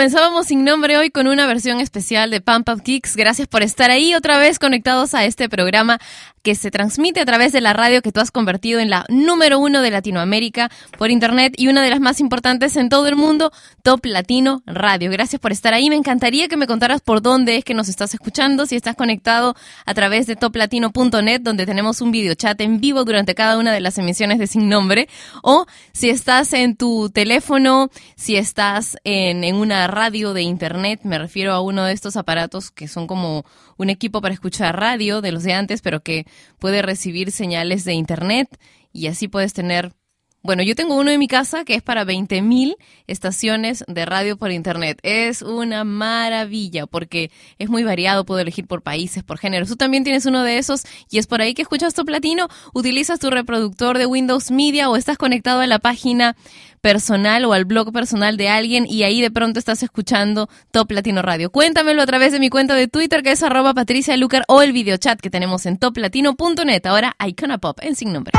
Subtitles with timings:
[0.00, 3.16] Comenzábamos sin nombre hoy con una versión especial de Pump Up Kicks.
[3.16, 5.98] Gracias por estar ahí otra vez conectados a este programa
[6.42, 9.58] que se transmite a través de la radio que tú has convertido en la número
[9.58, 13.52] uno de Latinoamérica por internet y una de las más importantes en todo el mundo,
[13.82, 15.10] Top Latino Radio.
[15.10, 15.90] Gracias por estar ahí.
[15.90, 19.54] Me encantaría que me contaras por dónde es que nos estás escuchando, si estás conectado
[19.84, 23.80] a través de toplatino.net, donde tenemos un video chat en vivo durante cada una de
[23.80, 25.08] las emisiones de Sin Nombre,
[25.42, 31.18] o si estás en tu teléfono, si estás en, en una radio de internet, me
[31.18, 33.44] refiero a uno de estos aparatos que son como
[33.80, 36.26] un equipo para escuchar radio de los de antes, pero que
[36.58, 38.58] puede recibir señales de internet
[38.92, 39.94] y así puedes tener
[40.42, 42.76] bueno, yo tengo uno en mi casa que es para 20.000
[43.06, 44.98] estaciones de radio por internet.
[45.02, 49.68] Es una maravilla porque es muy variado, puedo elegir por países, por géneros.
[49.68, 53.20] Tú también tienes uno de esos y es por ahí que escuchas tu platino, utilizas
[53.20, 56.36] tu reproductor de Windows Media o estás conectado a la página
[56.80, 61.20] personal o al blog personal de alguien y ahí de pronto estás escuchando Top Latino
[61.20, 61.50] Radio.
[61.50, 64.72] Cuéntamelo a través de mi cuenta de Twitter que es arroba Patricia Lucar o el
[64.72, 66.86] videochat que tenemos en toplatino.net.
[66.86, 68.32] Ahora Icona Pop en sin nombre.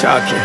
[0.00, 0.39] Shocking.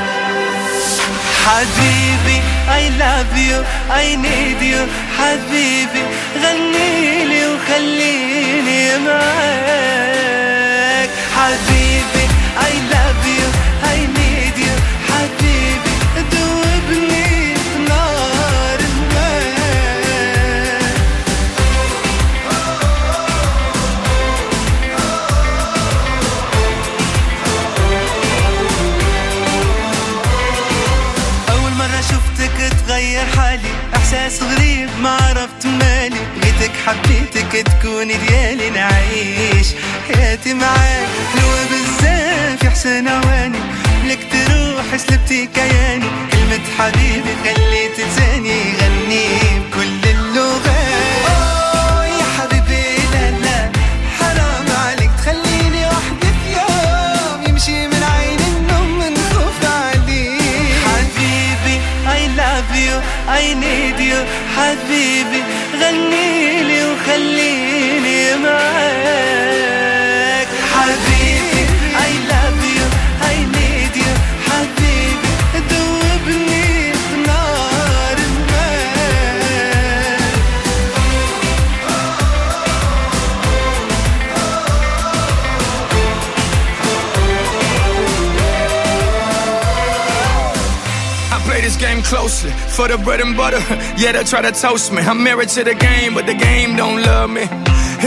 [92.15, 93.59] Closely for the bread and butter.
[94.01, 95.01] Yeah, they try to toast me.
[95.01, 97.43] I'm married to the game, but the game don't love me.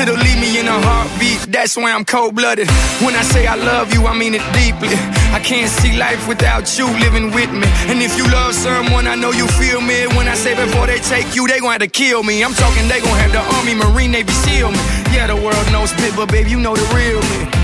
[0.01, 1.41] It'll leave me in a heartbeat.
[1.53, 2.69] That's why I'm cold blooded.
[3.05, 4.97] When I say I love you, I mean it deeply.
[5.39, 7.69] I can't see life without you living with me.
[7.91, 10.07] And if you love someone, I know you feel me.
[10.17, 12.45] When I say before they take you, they gon' have to kill me.
[12.45, 14.83] I'm talking, they gon' have the Army, Marine, Navy SEAL me.
[15.15, 17.58] Yeah, the world knows bit, but babe, you know the real me.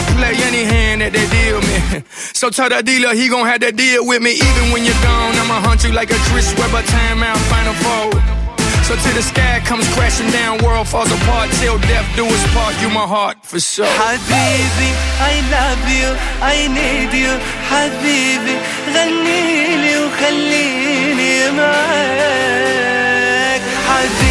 [0.16, 1.76] play any hand that they deal me.
[2.40, 4.32] So tell the dealer he gon' have to deal with me.
[4.48, 8.10] Even when you're gone, I'ma hunt you like a Chris Webber timeout final four.
[8.86, 11.50] So till the sky comes crashing down, world falls apart.
[11.58, 13.86] Till death do us part, you my heart for sure.
[13.86, 14.90] حبيبي
[15.32, 16.08] I love you
[16.54, 17.34] I need you
[17.70, 18.56] حبيبي
[18.94, 21.50] غني لي وخليني
[22.46, 24.29] معاك حبيبي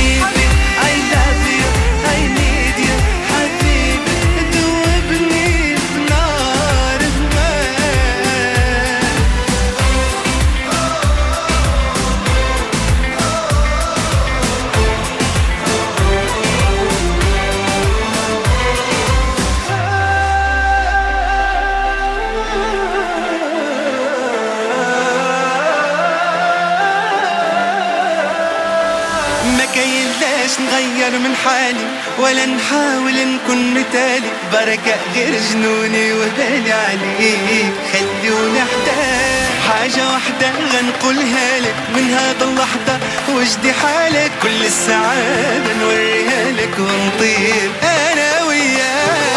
[31.00, 31.86] نغير من حالي
[32.18, 34.30] ولا نحاول نكون مثالي.
[34.52, 37.72] بركة غير جنوني وبالي عليك.
[37.92, 41.74] خلوني احتاج حاجة واحدة غنقولها لك.
[41.96, 49.29] من هذا اللحظة وجدي حالك؟ كل السعادة نوريها لك ونطير أنا وياك.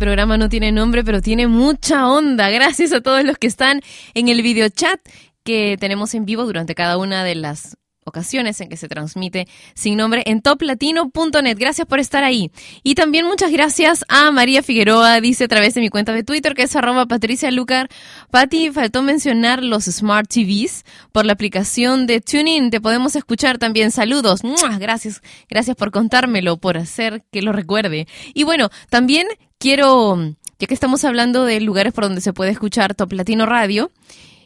[0.00, 2.50] Programa no tiene nombre, pero tiene mucha onda.
[2.50, 3.80] Gracias a todos los que están
[4.14, 4.98] en el video chat
[5.44, 7.76] que tenemos en vivo durante cada una de las
[8.10, 11.56] ocasiones en que se transmite sin nombre en toplatino.net.
[11.58, 12.50] Gracias por estar ahí.
[12.82, 16.54] Y también muchas gracias a María Figueroa, dice a través de mi cuenta de Twitter,
[16.54, 17.88] que es arroba Patricia Lucar.
[18.30, 22.70] Pati, faltó mencionar los Smart TVs por la aplicación de TuneIn.
[22.70, 23.90] Te podemos escuchar también.
[23.90, 24.40] Saludos.
[24.78, 25.22] Gracias.
[25.48, 28.06] Gracias por contármelo, por hacer que lo recuerde.
[28.34, 29.26] Y bueno, también
[29.58, 30.16] quiero,
[30.58, 33.92] ya que estamos hablando de lugares por donde se puede escuchar Top Latino Radio,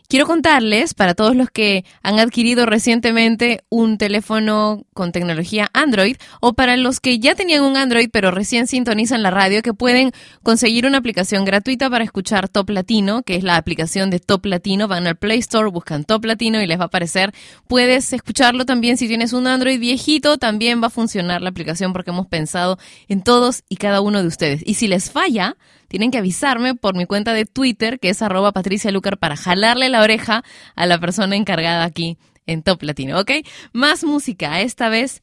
[0.07, 6.53] Quiero contarles, para todos los que han adquirido recientemente un teléfono con tecnología Android, o
[6.53, 10.85] para los que ya tenían un Android pero recién sintonizan la radio, que pueden conseguir
[10.85, 14.89] una aplicación gratuita para escuchar Top Latino, que es la aplicación de Top Latino.
[14.89, 17.33] Van al Play Store, buscan Top Latino y les va a aparecer.
[17.67, 22.11] Puedes escucharlo también si tienes un Android viejito, también va a funcionar la aplicación porque
[22.11, 24.63] hemos pensado en todos y cada uno de ustedes.
[24.67, 25.57] Y si les falla,
[25.95, 29.89] tienen que avisarme por mi cuenta de Twitter, que es arroba Patricia Lucar, para jalarle
[29.89, 30.43] la oreja
[30.75, 33.31] a la persona encargada aquí en Top Latino, ¿ok?
[33.73, 35.23] Más música, esta vez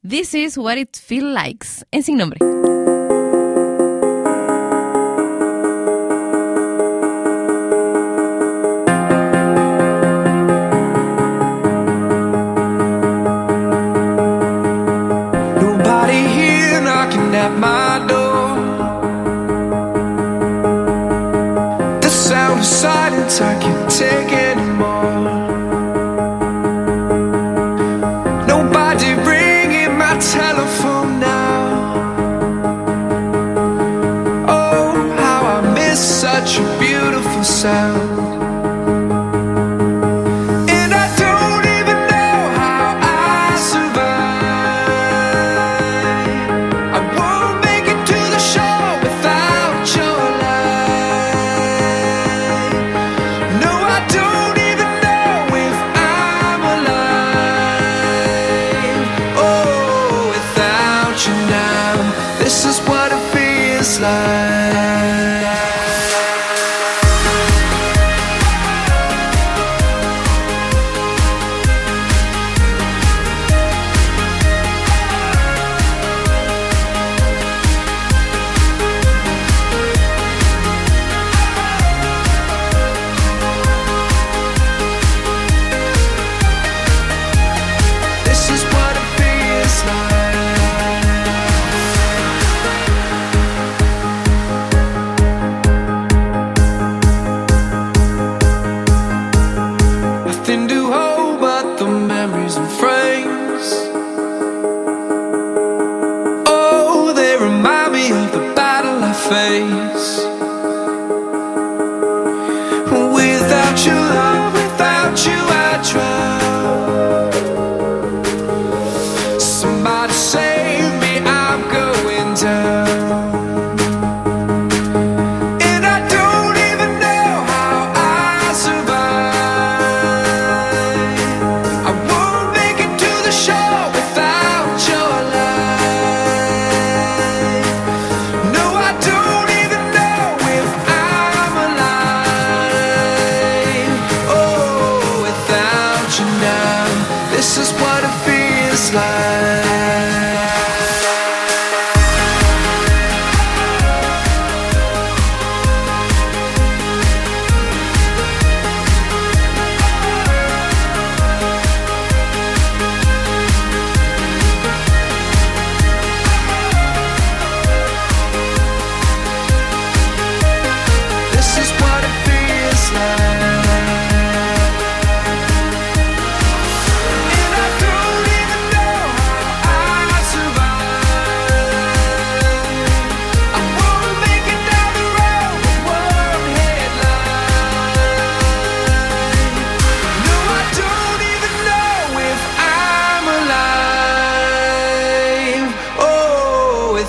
[0.00, 2.38] This is what it feels like, en sin nombre.
[22.56, 25.20] of silence, I can't take anymore.
[28.46, 31.66] Nobody ringing my telephone now.
[34.48, 38.05] Oh, how I miss such a beautiful sound.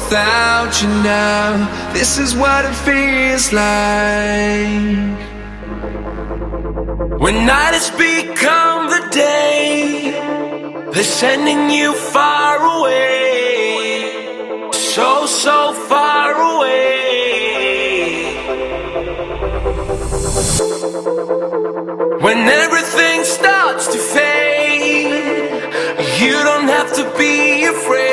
[0.08, 1.92] without you now.
[1.92, 5.20] This is what it feels like.
[7.20, 10.12] When night has become the day,
[10.94, 14.10] they're sending you far away.
[14.72, 16.88] So, so far away.
[22.26, 25.12] When everything starts to fade,
[26.22, 28.07] you don't have to be afraid.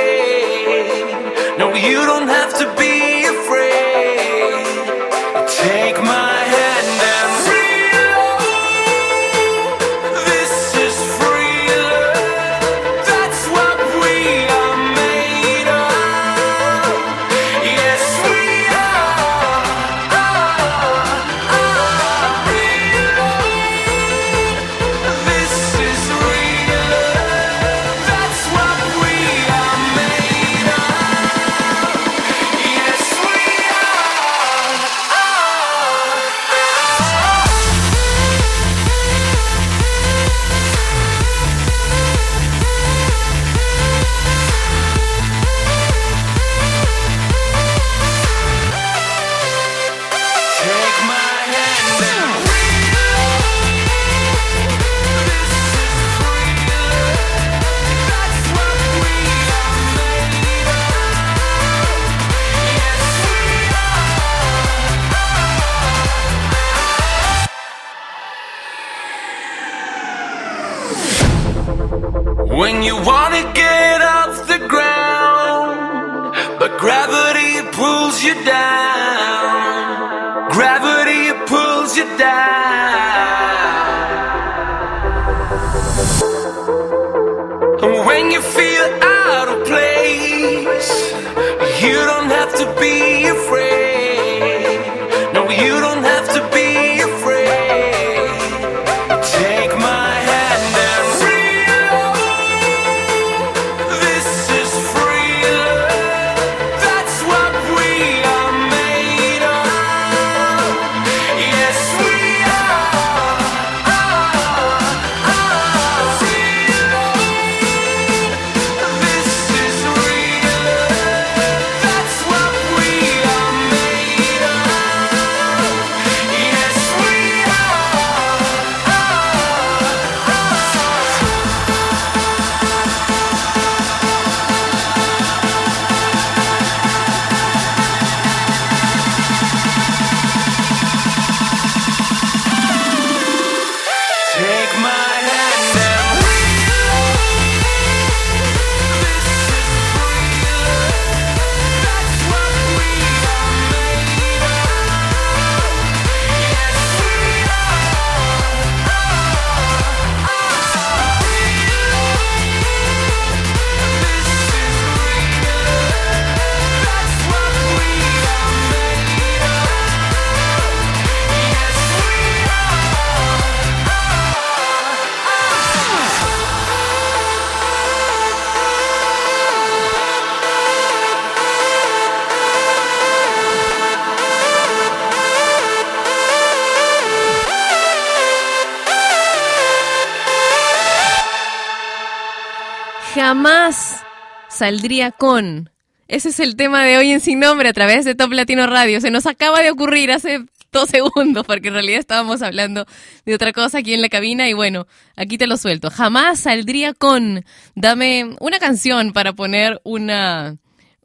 [193.15, 194.03] Jamás
[194.49, 195.71] saldría con.
[196.09, 199.01] Ese es el tema de hoy en Sin Nombre a través de Top Latino Radio.
[199.01, 202.87] Se nos acaba de ocurrir hace dos segundos porque en realidad estábamos hablando
[203.25, 205.91] de otra cosa aquí en la cabina y bueno, aquí te lo suelto.
[205.91, 207.45] Jamás saldría con.
[207.77, 210.57] Dame una canción para poner una,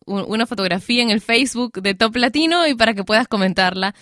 [0.06, 3.94] una fotografía en el Facebook de Top Latino y para que puedas comentarla.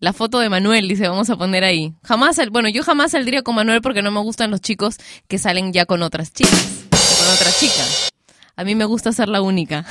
[0.00, 1.94] La foto de Manuel, dice, vamos a poner ahí.
[2.02, 4.96] Jamás, bueno, yo jamás saldría con Manuel porque no me gustan los chicos
[5.28, 6.88] que salen ya con otras chicas,
[7.30, 7.84] otra chica.
[8.56, 9.84] A mí me gusta ser la única.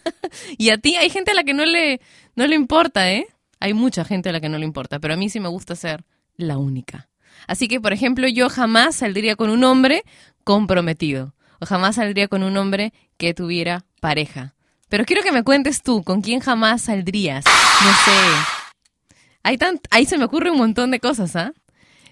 [0.58, 2.00] y a ti hay gente a la que no le,
[2.36, 3.26] no le importa, ¿eh?
[3.60, 5.76] Hay mucha gente a la que no le importa, pero a mí sí me gusta
[5.76, 6.04] ser
[6.36, 7.08] la única.
[7.46, 10.04] Así que, por ejemplo, yo jamás saldría con un hombre
[10.44, 11.34] comprometido.
[11.60, 14.54] O jamás saldría con un hombre que tuviera pareja.
[14.88, 17.44] Pero quiero que me cuentes tú, ¿con quién jamás saldrías?
[17.44, 19.16] No sé.
[19.42, 21.52] Hay tan, ahí se me ocurre un montón de cosas, ¿ah?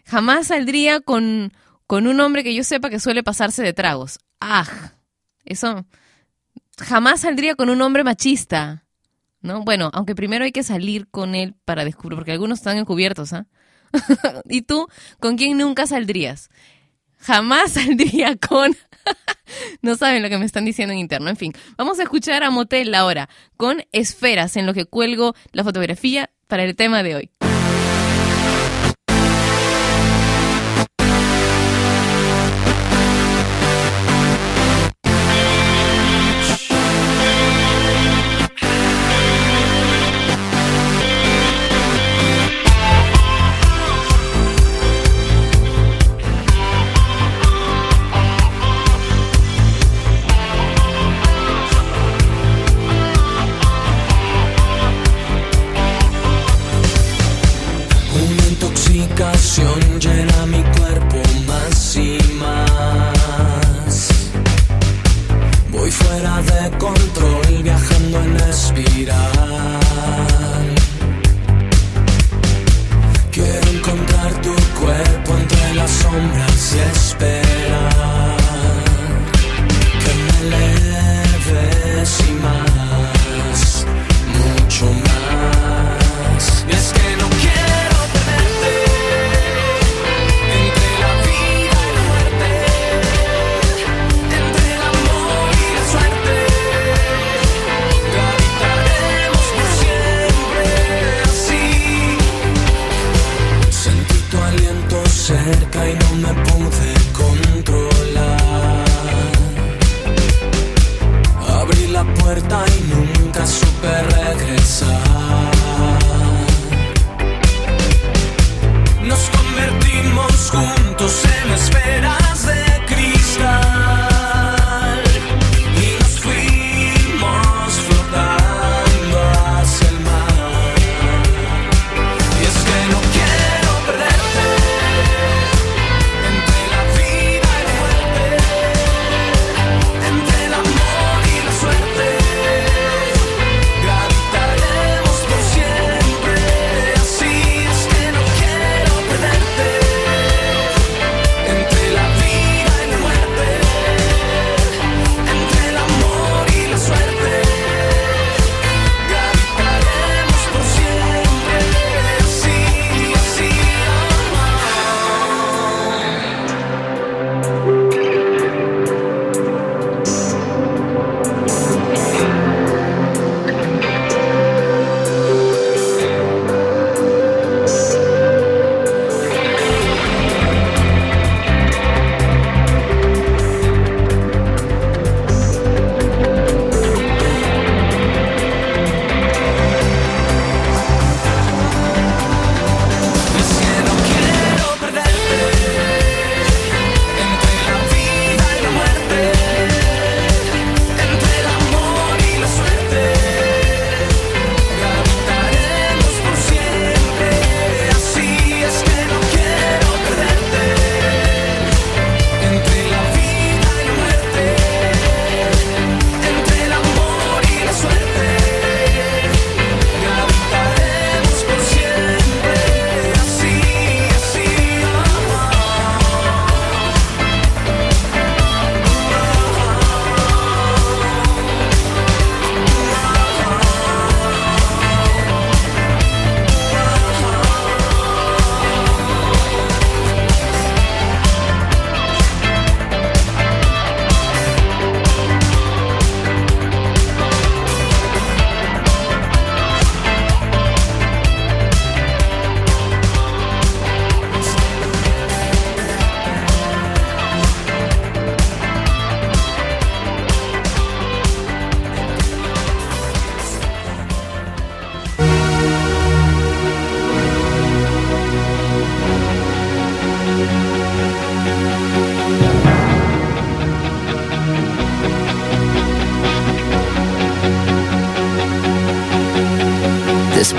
[0.05, 1.53] Jamás saldría con,
[1.87, 4.19] con un hombre que yo sepa que suele pasarse de tragos.
[4.41, 4.93] ¡Ah!
[5.45, 5.85] Eso.
[6.79, 8.85] Jamás saldría con un hombre machista.
[9.41, 9.63] ¿No?
[9.63, 13.47] Bueno, aunque primero hay que salir con él para descubrir, porque algunos están encubiertos, ¿ah?
[14.49, 14.89] ¿Y tú
[15.21, 16.51] con quién nunca saldrías?
[17.19, 18.77] Jamás saldría con...
[19.83, 21.31] no saben lo que me están diciendo en interno.
[21.31, 25.65] En fin, vamos a escuchar a Motel ahora, con esferas en lo que cuelgo la
[25.65, 27.31] fotografía para el tema de hoy.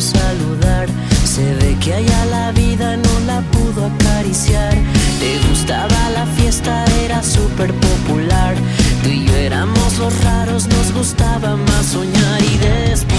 [0.00, 0.86] saludar.
[1.24, 4.74] Se ve que allá la vida no la pudo acariciar.
[5.20, 8.54] Le gustaba la fiesta, era súper popular.
[9.02, 12.42] Tú y yo éramos los raros, nos gustaba más soñar.
[12.42, 13.15] Y después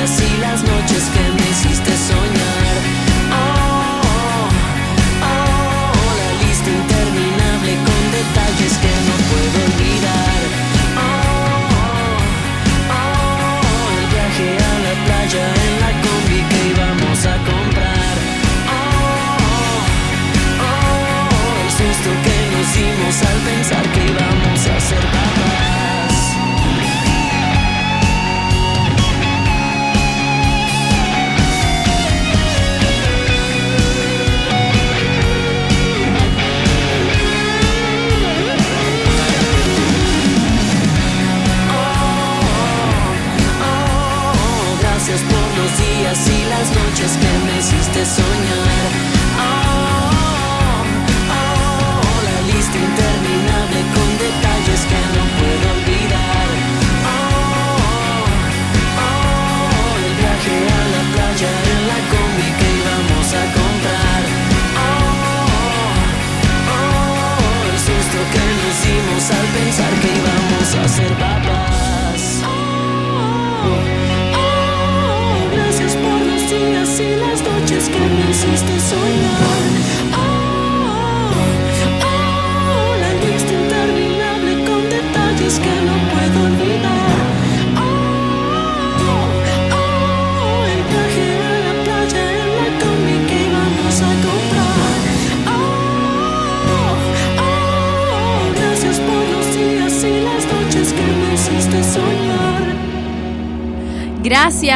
[0.00, 2.19] días y las noches que me hiciste soñar.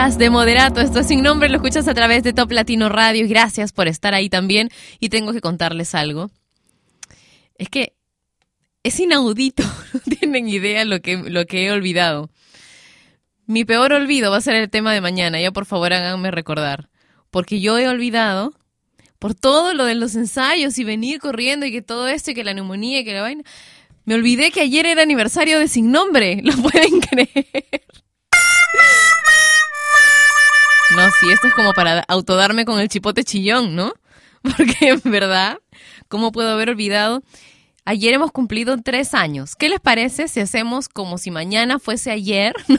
[0.04, 3.26] De Moderato, esto es sin nombre, lo escuchas a través de Top Latino Radio.
[3.26, 4.68] Gracias por estar ahí también.
[5.00, 6.30] Y tengo que contarles algo.
[7.56, 7.94] Es que
[8.82, 9.62] es inaudito,
[9.94, 12.28] no tienen idea lo que, lo que he olvidado.
[13.46, 16.90] Mi peor olvido va a ser el tema de mañana, ya por favor háganme recordar.
[17.30, 18.52] Porque yo he olvidado,
[19.18, 22.44] por todo lo de los ensayos y venir corriendo y que todo esto y que
[22.44, 23.42] la neumonía y que la vaina,
[24.04, 27.84] me olvidé que ayer era aniversario de Sin Nombre, ¿lo pueden creer?
[30.96, 33.92] No, sí, esto es como para autodarme con el chipote chillón, ¿no?
[34.42, 35.58] Porque en verdad,
[36.08, 37.22] ¿cómo puedo haber olvidado?
[37.84, 39.56] Ayer hemos cumplido tres años.
[39.56, 42.78] ¿Qué les parece si hacemos como si mañana fuese ayer, ¿no?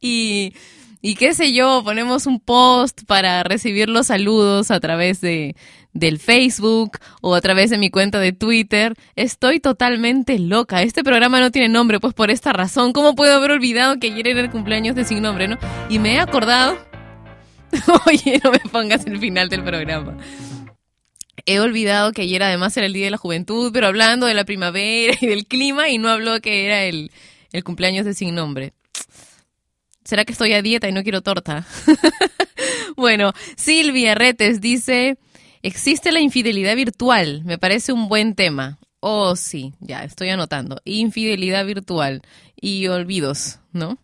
[0.00, 0.54] Y,
[1.04, 5.56] y qué sé yo, ponemos un post para recibir los saludos a través de,
[5.92, 8.94] del Facebook o a través de mi cuenta de Twitter.
[9.16, 10.80] Estoy totalmente loca.
[10.82, 12.92] Este programa no tiene nombre, pues por esta razón.
[12.92, 15.58] ¿Cómo puedo haber olvidado que ayer era el cumpleaños de Sin Nombre, no?
[15.88, 16.78] Y me he acordado.
[18.06, 20.16] Oye, no me pongas el final del programa.
[21.46, 24.44] He olvidado que ayer además era el Día de la Juventud, pero hablando de la
[24.44, 27.10] primavera y del clima y no habló que era el,
[27.50, 28.72] el cumpleaños de Sin Nombre.
[30.04, 31.66] ¿Será que estoy a dieta y no quiero torta?
[32.96, 35.16] bueno, Silvia Retes dice,
[35.62, 38.78] existe la infidelidad virtual, me parece un buen tema.
[39.00, 40.80] Oh, sí, ya estoy anotando.
[40.84, 42.22] Infidelidad virtual
[42.60, 43.98] y olvidos, ¿no?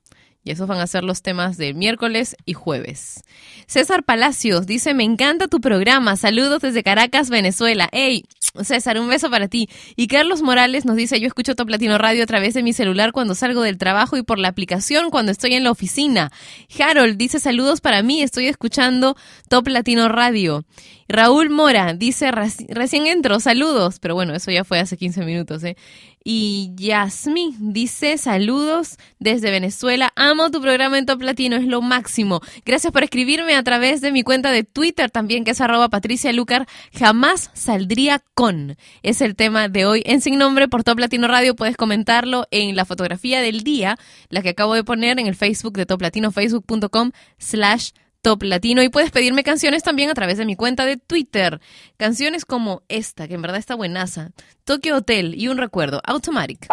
[0.49, 3.23] Y esos van a ser los temas de miércoles y jueves.
[3.67, 6.17] César Palacios dice, me encanta tu programa.
[6.17, 7.91] Saludos desde Caracas, Venezuela.
[7.93, 8.25] Hey,
[8.63, 9.69] César, un beso para ti.
[9.95, 13.13] Y Carlos Morales nos dice, yo escucho Top Latino Radio a través de mi celular
[13.13, 16.33] cuando salgo del trabajo y por la aplicación cuando estoy en la oficina.
[16.79, 19.19] Harold dice, saludos para mí, estoy escuchando
[19.51, 20.65] Top Latino Radio.
[21.09, 23.99] Raúl Mora dice, recién entro, saludos.
[23.99, 25.77] Pero bueno, eso ya fue hace 15 minutos, ¿eh?
[26.23, 30.13] Y Yasmi dice saludos desde Venezuela.
[30.15, 32.43] Amo tu programa en Top Latino, es lo máximo.
[32.67, 36.31] Gracias por escribirme a través de mi cuenta de Twitter también, que es arroba Patricia
[36.35, 36.67] Lucar.
[36.93, 38.77] Jamás saldría con.
[39.03, 41.57] Es el tema de hoy en Sin Nombre por Top Latino Radio.
[41.57, 43.97] Puedes comentarlo en la fotografía del día,
[44.29, 47.93] la que acabo de poner en el Facebook de Top Latino, facebook.com slash
[48.23, 51.61] Top Latino y puedes pedirme canciones también a través de mi cuenta de Twitter.
[51.97, 54.31] Canciones como esta, que en verdad está buenaza.
[54.65, 56.69] Tokyo Hotel y un recuerdo, Automatic.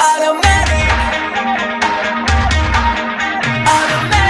[3.66, 4.25] better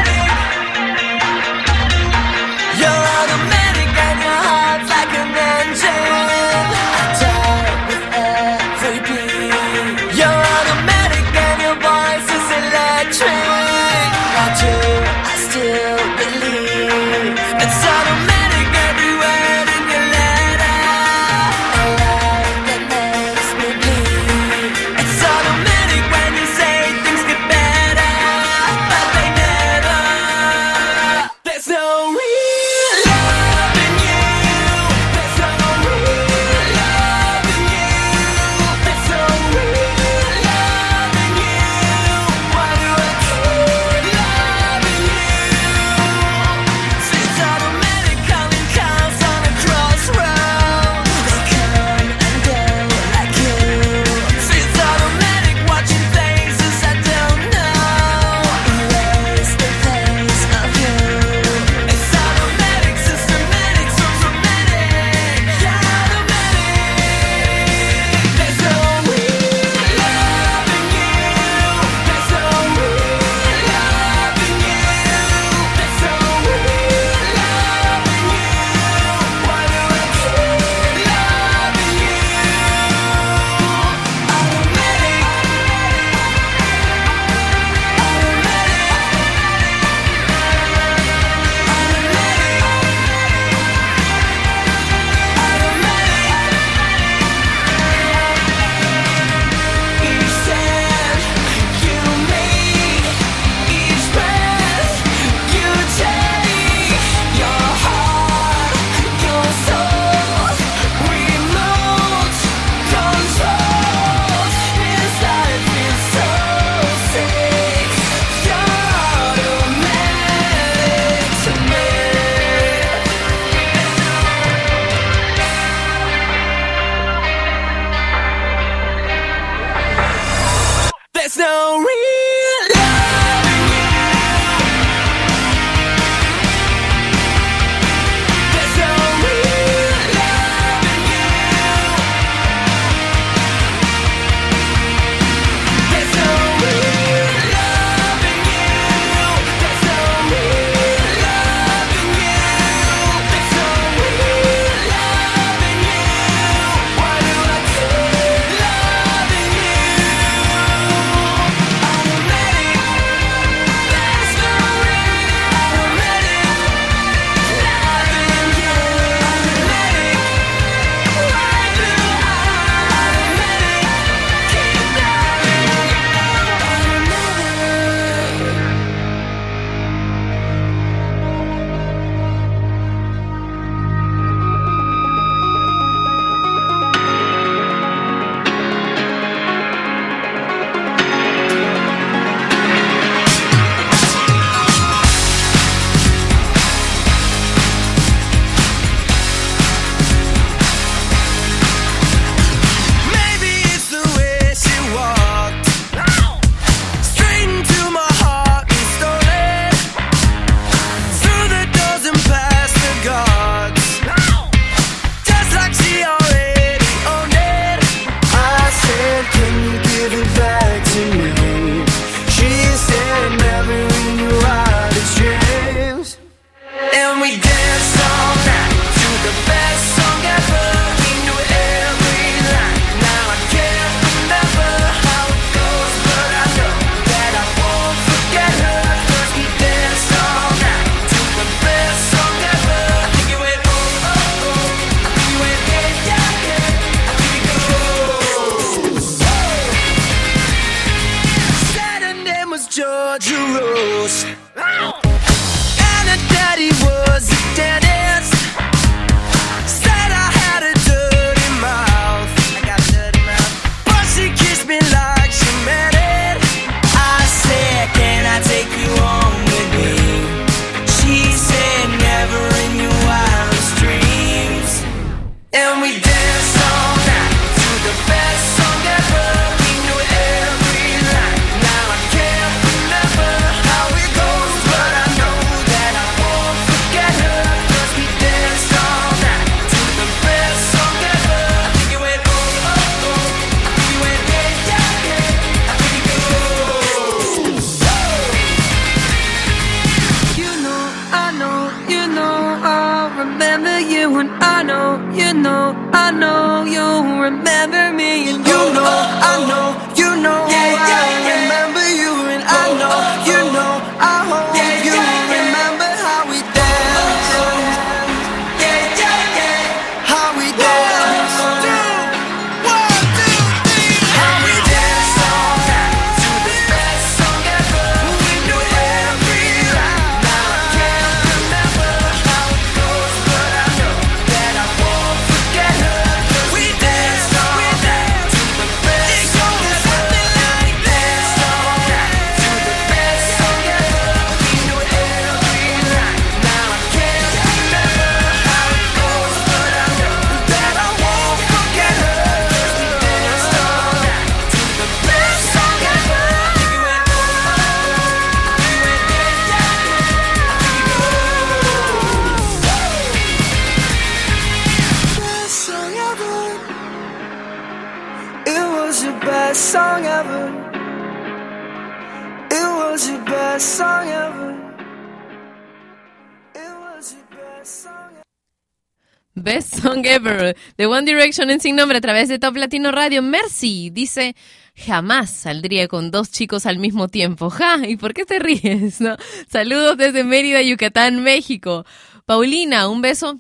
[381.50, 383.22] En sin nombre a través de Top Latino Radio.
[383.22, 384.36] Mercy dice,
[384.76, 387.52] jamás saldría con dos chicos al mismo tiempo.
[387.52, 389.00] Ja, ¿y por qué te ríes?
[389.00, 389.16] no?
[389.48, 391.86] Saludos desde Mérida, Yucatán, México.
[392.26, 393.38] Paulina, un beso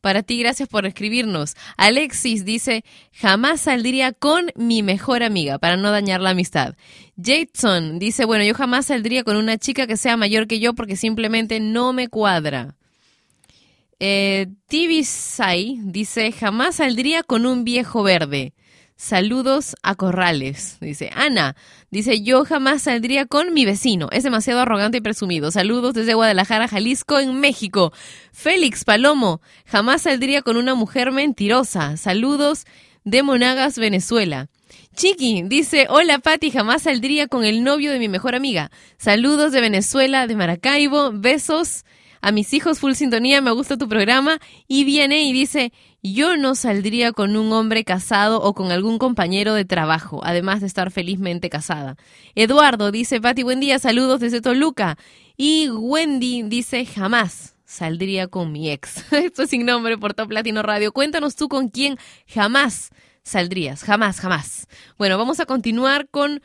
[0.00, 1.56] para ti, gracias por escribirnos.
[1.76, 6.76] Alexis dice, jamás saldría con mi mejor amiga para no dañar la amistad.
[7.20, 10.94] Jason dice, bueno, yo jamás saldría con una chica que sea mayor que yo porque
[10.94, 12.77] simplemente no me cuadra.
[14.00, 18.54] Eh, Tibisai dice, jamás saldría con un viejo verde.
[18.96, 20.78] Saludos a Corrales.
[20.80, 21.54] Dice Ana.
[21.90, 24.08] Dice, yo jamás saldría con mi vecino.
[24.10, 25.52] Es demasiado arrogante y presumido.
[25.52, 27.92] Saludos desde Guadalajara, Jalisco, en México.
[28.32, 29.40] Félix Palomo.
[29.66, 31.96] Jamás saldría con una mujer mentirosa.
[31.96, 32.66] Saludos
[33.04, 34.48] de Monagas, Venezuela.
[34.96, 38.72] Chiqui dice, hola Patti, jamás saldría con el novio de mi mejor amiga.
[38.96, 41.12] Saludos de Venezuela, de Maracaibo.
[41.12, 41.84] Besos
[42.20, 44.38] a mis hijos full sintonía, me gusta tu programa.
[44.66, 49.54] Y viene y dice, yo no saldría con un hombre casado o con algún compañero
[49.54, 51.96] de trabajo, además de estar felizmente casada.
[52.34, 54.96] Eduardo dice, Pati, buen día, saludos desde Toluca.
[55.36, 59.04] Y Wendy dice, jamás saldría con mi ex.
[59.12, 60.92] Esto es sin nombre por Top Latino Radio.
[60.92, 62.90] Cuéntanos tú con quién jamás
[63.22, 64.66] saldrías, jamás, jamás.
[64.96, 66.42] Bueno, vamos a continuar con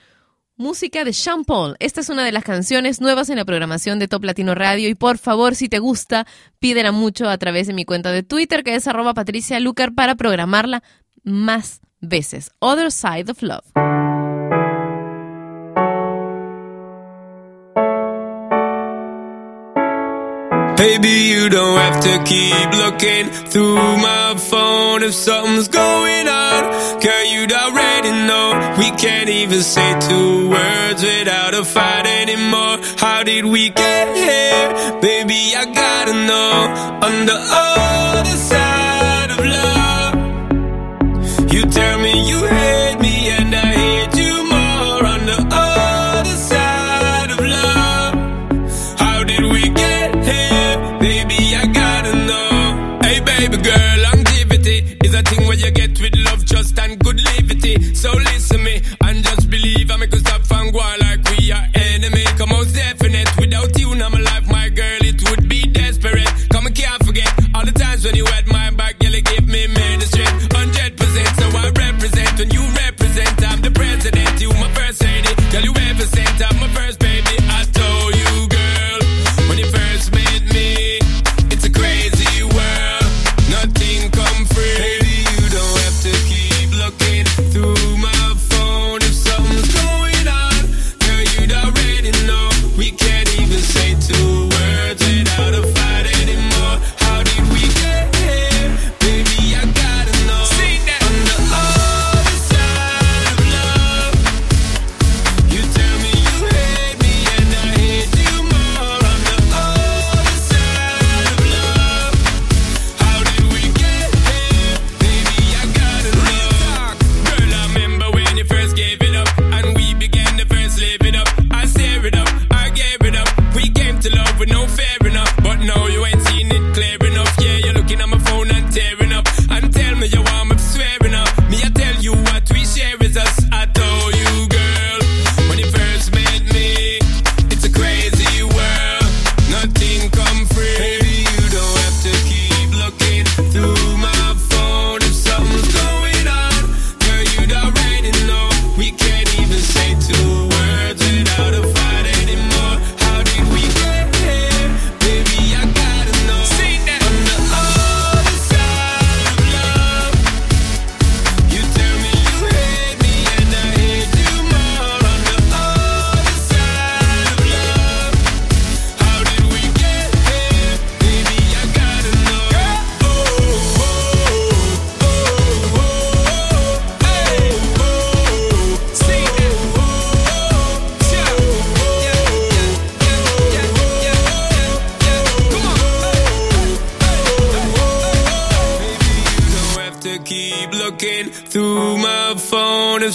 [0.56, 1.76] música de Sean Paul.
[1.80, 4.96] Esta es una de las canciones nuevas en la programación de Top Latino Radio y
[4.96, 6.26] por favor, si te gusta,
[6.60, 10.16] pídela mucho a través de mi cuenta de Twitter que es arroba Patricia Lucar para
[10.16, 10.84] programarla
[11.24, 12.52] más veces.
[12.60, 13.93] Other Side of Love.
[20.84, 27.00] Baby, you don't have to keep looking through my phone if something's going on.
[27.00, 28.76] Girl, you'd already know.
[28.78, 32.80] We can't even say two words without a fight anymore.
[32.98, 35.00] How did we get here?
[35.00, 37.08] Baby, I gotta know.
[37.08, 37.93] On the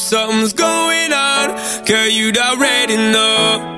[0.09, 1.85] something's going on.
[1.85, 3.78] Girl, you'd already know.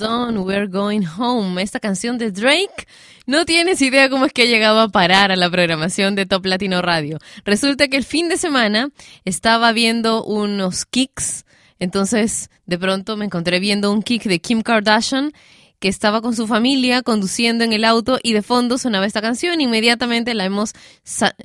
[0.00, 1.60] Hold we're going home.
[1.60, 2.86] Esta canción de Drake.
[3.26, 6.46] No tienes idea cómo es que ha llegado a parar a la programación de Top
[6.46, 7.18] Latino Radio.
[7.44, 8.88] Resulta que el fin de semana
[9.24, 11.44] estaba viendo unos kicks.
[11.78, 15.32] Entonces, de pronto me encontré viendo un kick de Kim Kardashian
[15.78, 19.60] que estaba con su familia conduciendo en el auto y de fondo sonaba esta canción.
[19.60, 20.72] Inmediatamente la hemos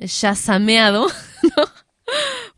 [0.00, 1.06] shazameado,
[1.42, 1.64] ¿no?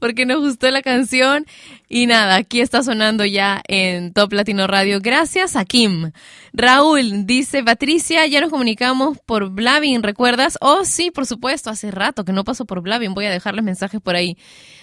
[0.01, 1.47] Porque nos gustó la canción.
[1.89, 4.99] Y nada, aquí está sonando ya en Top Latino Radio.
[5.01, 6.11] Gracias a Kim.
[6.53, 10.57] Raúl dice, Patricia, ya nos comunicamos por Blavin, ¿recuerdas?
[10.61, 13.15] Oh, sí, por supuesto, hace rato que no paso por Blavin.
[13.15, 14.37] Voy a dejarles mensajes por ahí.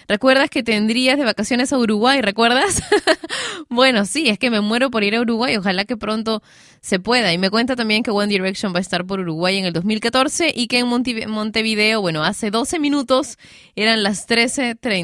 [0.06, 2.22] ¿Recuerdas que tendrías de vacaciones a Uruguay?
[2.22, 2.82] ¿Recuerdas?
[3.68, 5.56] bueno, sí, es que me muero por ir a Uruguay.
[5.56, 6.42] Ojalá que pronto
[6.80, 7.32] se pueda.
[7.32, 10.52] Y me cuenta también que One Direction va a estar por Uruguay en el 2014
[10.54, 13.36] y que en Monte- Montevideo, bueno, hace 12 minutos
[13.76, 14.26] eran las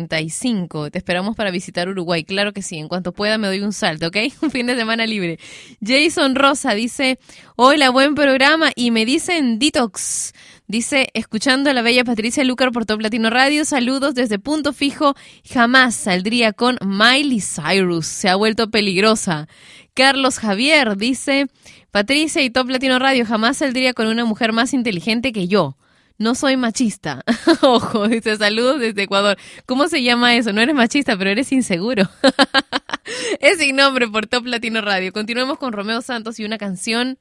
[0.08, 0.90] 13.35.
[0.90, 2.24] Te esperamos para visitar Uruguay.
[2.24, 2.78] Claro que sí.
[2.78, 4.16] En cuanto pueda me doy un salto, ¿ok?
[4.42, 5.38] Un fin de semana libre.
[5.84, 7.18] Jason Rosa dice,
[7.56, 8.70] hola, buen programa.
[8.74, 10.32] Y me dicen detox.
[10.66, 15.14] Dice, escuchando a la bella Patricia Lucar por Top Latino Radio, saludos desde Punto Fijo,
[15.46, 19.46] jamás saldría con Miley Cyrus, se ha vuelto peligrosa.
[19.92, 21.48] Carlos Javier dice,
[21.90, 25.76] Patricia y Top Latino Radio, jamás saldría con una mujer más inteligente que yo.
[26.16, 27.24] No soy machista.
[27.62, 29.36] Ojo, dice saludos desde Ecuador.
[29.66, 30.52] ¿Cómo se llama eso?
[30.52, 32.08] No eres machista, pero eres inseguro.
[33.40, 35.12] es sin nombre por Top Latino Radio.
[35.12, 37.18] Continuemos con Romeo Santos y una canción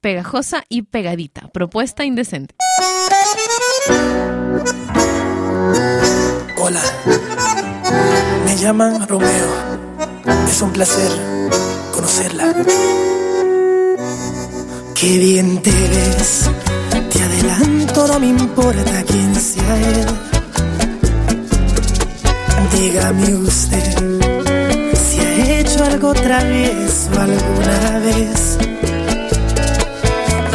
[0.00, 1.48] pegajosa y pegadita.
[1.52, 2.56] Propuesta indecente.
[6.58, 6.82] Hola,
[8.44, 9.48] me llaman Romeo.
[10.48, 11.10] Es un placer
[11.92, 12.52] conocerla.
[15.02, 16.48] Qué bien te ves,
[17.10, 20.06] te adelanto, no me importa quién sea él.
[22.72, 23.96] Dígame usted
[25.04, 28.58] si ha hecho algo travieso alguna vez.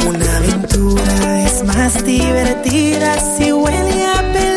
[0.08, 4.57] Una aventura es más divertida si huele a peligro.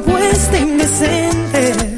[0.00, 1.97] propuesta indecente.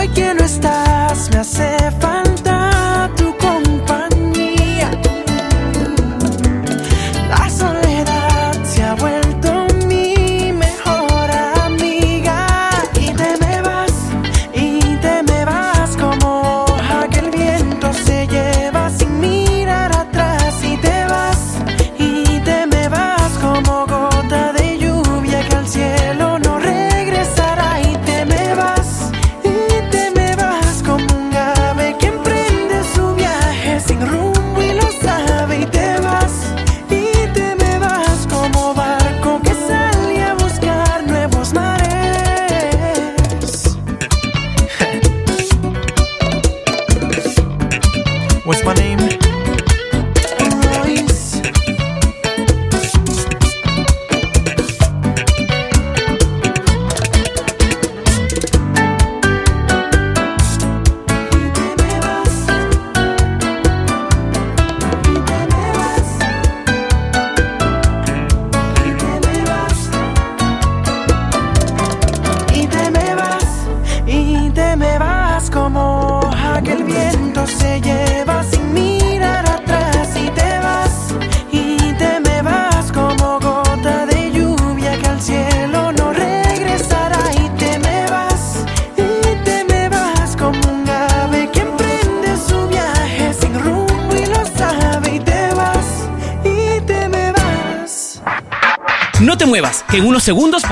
[0.00, 1.79] Hoy que no estás, me hace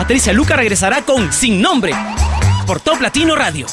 [0.08, 1.92] Patricia Luca regresará con Sin Nombre
[2.66, 3.66] por Top Latino Radio.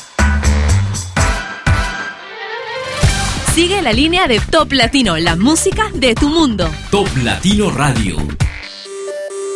[3.54, 6.70] Sigue la línea de Top Latino, la música de tu mundo.
[6.92, 8.18] Top Latino Radio.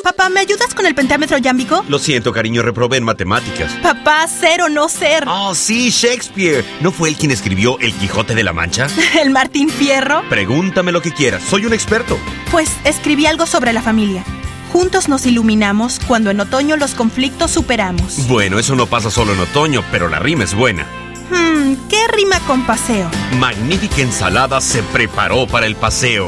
[0.05, 1.83] Papá, ¿me ayudas con el pentámetro yámbico?
[1.89, 3.73] Lo siento, cariño, reprobé en matemáticas.
[3.83, 5.25] Papá, ser o no ser.
[5.27, 6.63] Oh, sí, Shakespeare.
[6.79, 8.87] ¿No fue él quien escribió El Quijote de la Mancha?
[9.21, 10.23] ¿El Martín Fierro?
[10.29, 12.17] Pregúntame lo que quieras, soy un experto.
[12.51, 14.23] Pues escribí algo sobre la familia.
[14.71, 18.27] Juntos nos iluminamos cuando en otoño los conflictos superamos.
[18.27, 20.85] Bueno, eso no pasa solo en otoño, pero la rima es buena.
[21.31, 23.09] Hmm, ¿qué rima con paseo?
[23.39, 26.27] Magnífica ensalada se preparó para el paseo,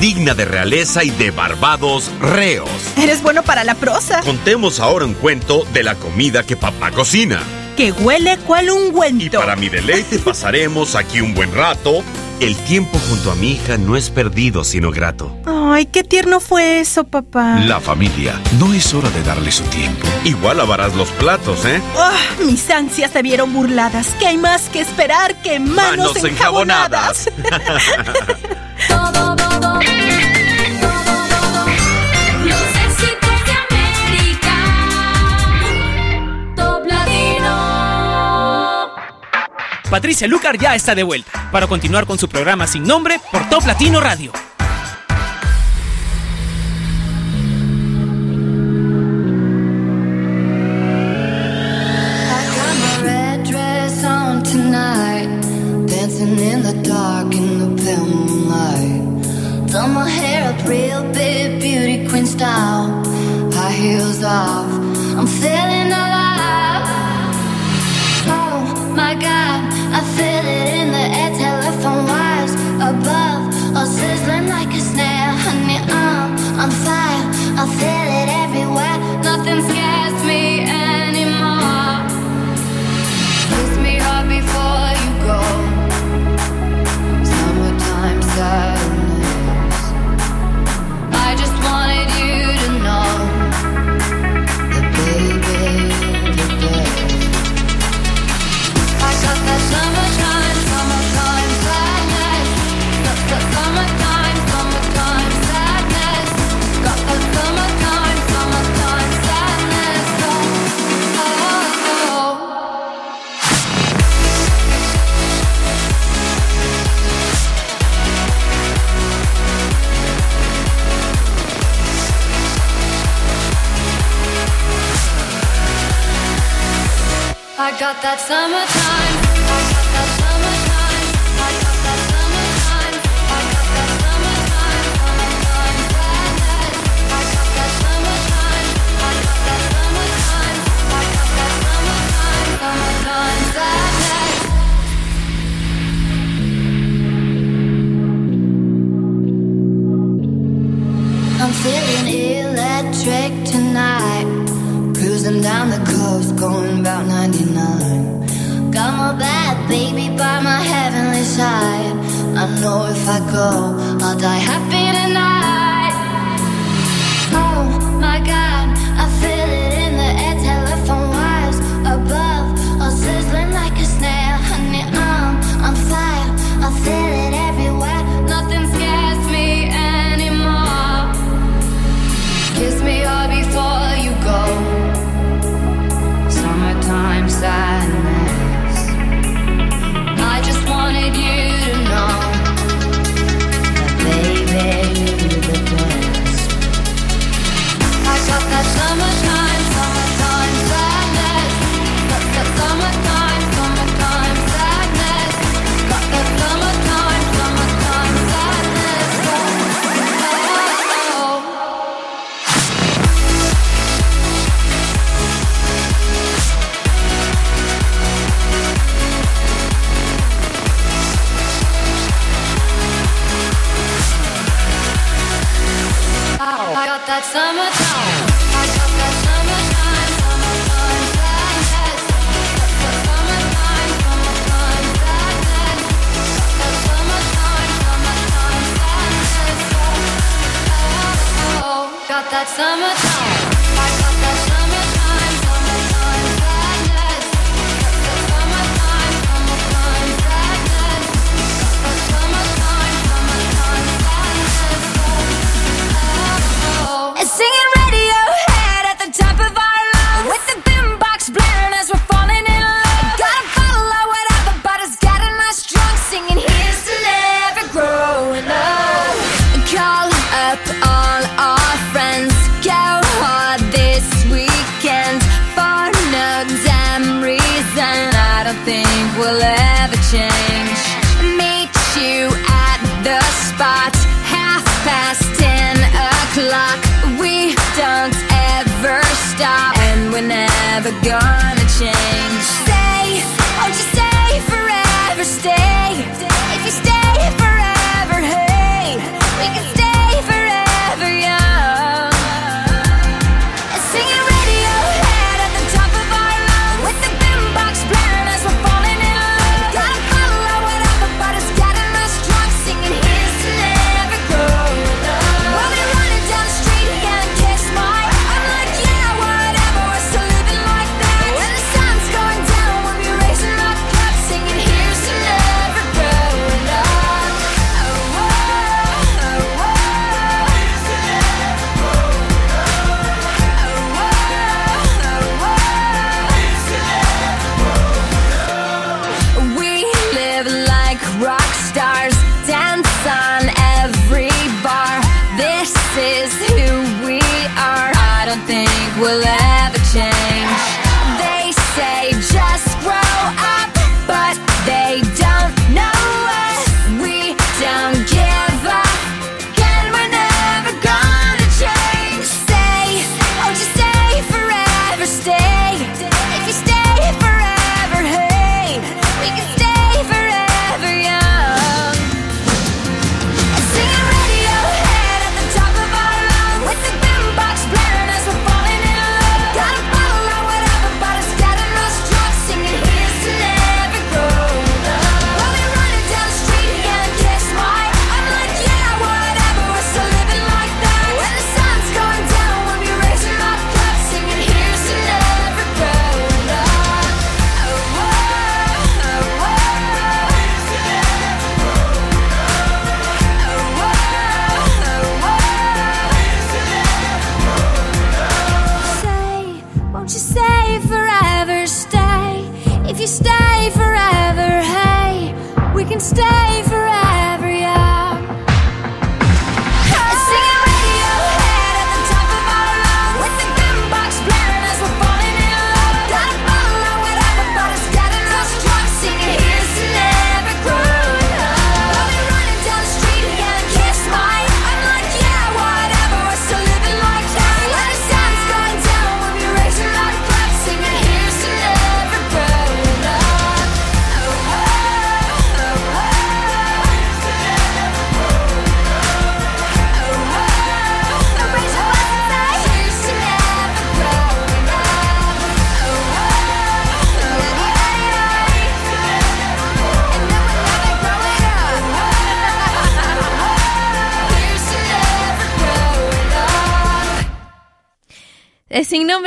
[0.00, 2.70] digna de realeza y de barbados reos.
[2.96, 4.20] Eres bueno para la prosa.
[4.22, 7.42] Contemos ahora un cuento de la comida que papá cocina.
[7.76, 12.02] Que huele cual un Y para mi deleite pasaremos aquí un buen rato.
[12.40, 15.36] El tiempo junto a mi hija no es perdido, sino grato.
[15.64, 17.60] Ay, qué tierno fue eso, papá.
[17.60, 20.08] La familia, no es hora de darle su tiempo.
[20.24, 21.80] Igual lavarás los platos, ¿eh?
[21.96, 24.08] Ah, mis ansias se vieron burladas.
[24.18, 27.30] ¿Qué hay más que esperar que manos, Manos enjabonadas.
[27.38, 27.62] Latino.
[39.92, 43.66] Patricia Lucar ya está de vuelta para continuar con su programa Sin Nombre por Top
[43.66, 44.32] Latino Radio.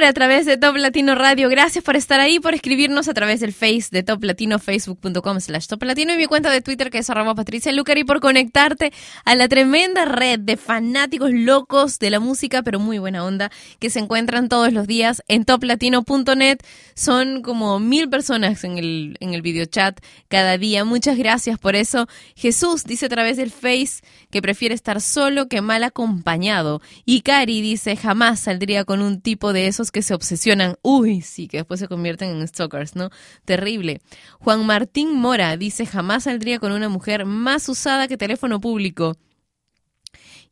[0.06, 1.50] A través de Top Latino Radio.
[1.50, 5.66] Gracias por estar ahí, por escribirnos a través del Face de Top Latino, facebook.com slash
[5.66, 8.94] Top Latino y mi cuenta de Twitter que es arroba Patricia Lucar y por conectarte
[9.26, 13.90] a la tremenda red de fanáticos locos de la música, pero muy buena onda, que
[13.90, 16.60] se encuentran todos los días en toplatino.net.
[16.94, 20.86] Son como mil personas en el, en el videochat cada día.
[20.86, 22.08] Muchas gracias por eso.
[22.36, 24.02] Jesús dice a través del Face
[24.36, 26.82] que prefiere estar solo que mal acompañado.
[27.06, 30.76] Y Cari dice jamás saldría con un tipo de esos que se obsesionan.
[30.82, 33.12] Uy, sí, que después se convierten en stalkers, ¿no?
[33.46, 34.02] Terrible.
[34.40, 39.16] Juan Martín Mora dice jamás saldría con una mujer más usada que teléfono público.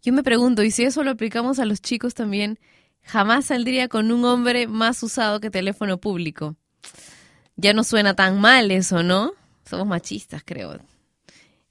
[0.02, 2.60] Yo me pregunto, ¿y si eso lo aplicamos a los chicos también?
[3.02, 6.56] Jamás saldría con un hombre más usado que teléfono público.
[7.58, 9.34] Ya no suena tan mal eso, ¿no?
[9.66, 10.80] Somos machistas, creo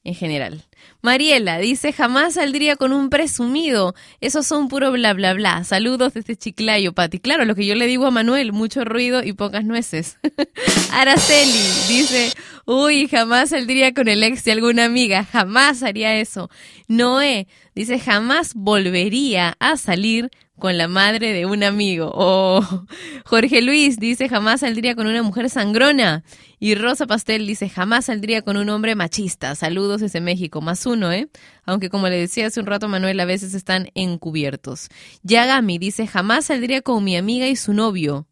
[0.05, 0.65] en general.
[1.03, 3.97] Mariela dice, jamás saldría con un presumido.
[4.21, 5.65] Esos son puro bla bla bla.
[5.65, 7.19] Saludos desde Chiclayo, Pati.
[7.19, 10.19] Claro, lo que yo le digo a Manuel, mucho ruido y pocas nueces.
[10.93, 12.33] Araceli dice,
[12.67, 15.25] uy, jamás saldría con el ex de alguna amiga.
[15.25, 16.51] Jamás haría eso.
[16.87, 22.13] Noé dice, jamás volvería a salir con la madre de un amigo.
[22.25, 22.85] Oh.
[23.25, 26.23] Jorge Luis dice, jamás saldría con una mujer sangrona.
[26.61, 29.55] Y Rosa Pastel dice, jamás saldría con un hombre machista.
[29.55, 30.61] Saludos desde México.
[30.61, 31.29] Más uno, ¿eh?
[31.65, 34.89] Aunque como le decía hace un rato Manuel, a veces están encubiertos.
[35.23, 38.29] Yagami dice, jamás saldría con mi amiga y su novio.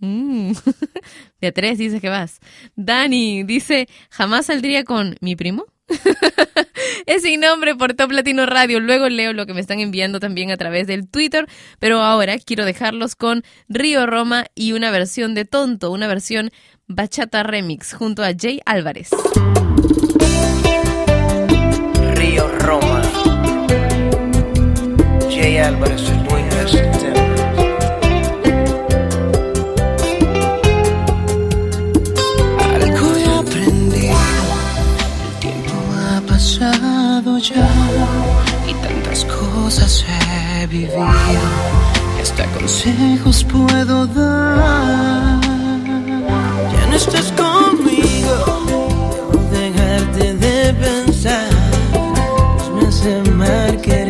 [0.00, 0.52] Mm.
[1.40, 2.40] De a tres dice que vas.
[2.76, 5.66] Dani dice, jamás saldría con mi primo.
[7.06, 8.80] es sin nombre por Top Latino Radio.
[8.80, 11.46] Luego leo lo que me están enviando también a través del Twitter.
[11.78, 16.50] Pero ahora quiero dejarlos con Río Roma y una versión de Tonto, una versión
[16.86, 19.10] Bachata Remix junto a Jay Álvarez.
[22.14, 23.02] Río Roma.
[25.30, 27.23] Jay Álvarez, el dueño de ese
[37.52, 40.96] y tantas cosas he vivido.
[42.16, 45.40] que Hasta consejos puedo dar.
[46.72, 48.62] Ya no estás conmigo,
[49.52, 51.48] dejarte de pensar.
[52.56, 54.03] Pues me hace mal quererte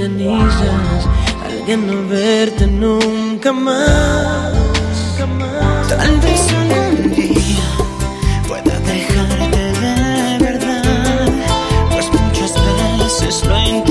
[0.00, 1.06] cenizas
[1.44, 4.52] al que no verte nunca más.
[5.88, 7.68] Tal vez algún día
[8.48, 11.28] pueda dejarte de verdad,
[11.90, 12.54] pues muchas
[12.98, 13.89] veces lo he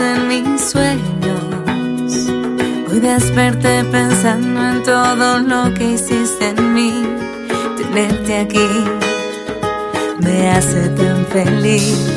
[0.00, 2.30] en mis sueños.
[2.90, 7.04] Hoy desperté pensando en todo lo que hiciste en mí.
[7.76, 8.68] Tenerte aquí
[10.20, 12.13] me hace tan feliz.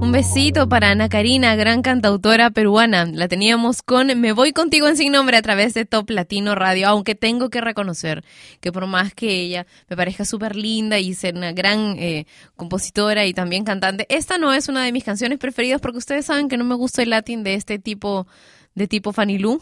[0.00, 3.04] Un besito para Ana Karina, gran cantautora peruana.
[3.04, 6.88] La teníamos con Me Voy Contigo en Sin Nombre a través de Top Latino Radio,
[6.88, 8.24] aunque tengo que reconocer
[8.60, 13.26] que por más que ella me parezca súper linda y ser una gran eh, compositora
[13.26, 16.56] y también cantante, esta no es una de mis canciones preferidas porque ustedes saben que
[16.56, 18.26] no me gusta el latín de este tipo,
[18.74, 19.60] de tipo Fanny Lu,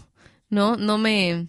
[0.51, 0.77] ¿no?
[0.77, 1.49] No me...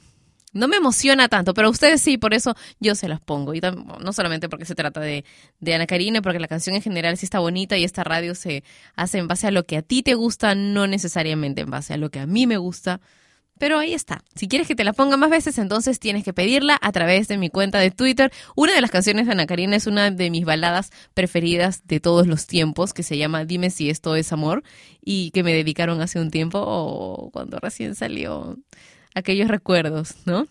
[0.51, 3.53] No me emociona tanto, pero ustedes sí, por eso yo se las pongo.
[3.53, 5.23] Y no solamente porque se trata de,
[5.59, 8.63] de Ana Karina, porque la canción en general sí está bonita y esta radio se
[8.95, 11.97] hace en base a lo que a ti te gusta, no necesariamente en base a
[11.97, 12.99] lo que a mí me gusta.
[13.59, 14.23] Pero ahí está.
[14.35, 17.37] Si quieres que te la ponga más veces, entonces tienes que pedirla a través de
[17.37, 18.31] mi cuenta de Twitter.
[18.55, 22.25] Una de las canciones de Ana Karina es una de mis baladas preferidas de todos
[22.25, 24.63] los tiempos, que se llama Dime si esto es amor,
[25.03, 28.57] y que me dedicaron hace un tiempo, o cuando recién salió
[29.15, 30.47] aquellos recuerdos, ¿no?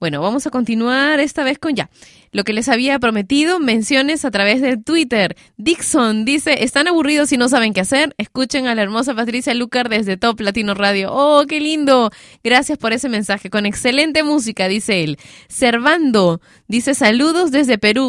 [0.00, 1.90] Bueno, vamos a continuar esta vez con ya.
[2.32, 5.36] Lo que les había prometido, menciones a través de Twitter.
[5.58, 8.14] Dixon dice, ¿están aburridos y no saben qué hacer?
[8.16, 11.10] Escuchen a la hermosa Patricia Lucar desde Top Latino Radio.
[11.12, 12.10] ¡Oh, qué lindo!
[12.42, 13.50] Gracias por ese mensaje.
[13.50, 15.18] Con excelente música, dice él.
[15.48, 18.08] Servando dice, saludos desde Perú.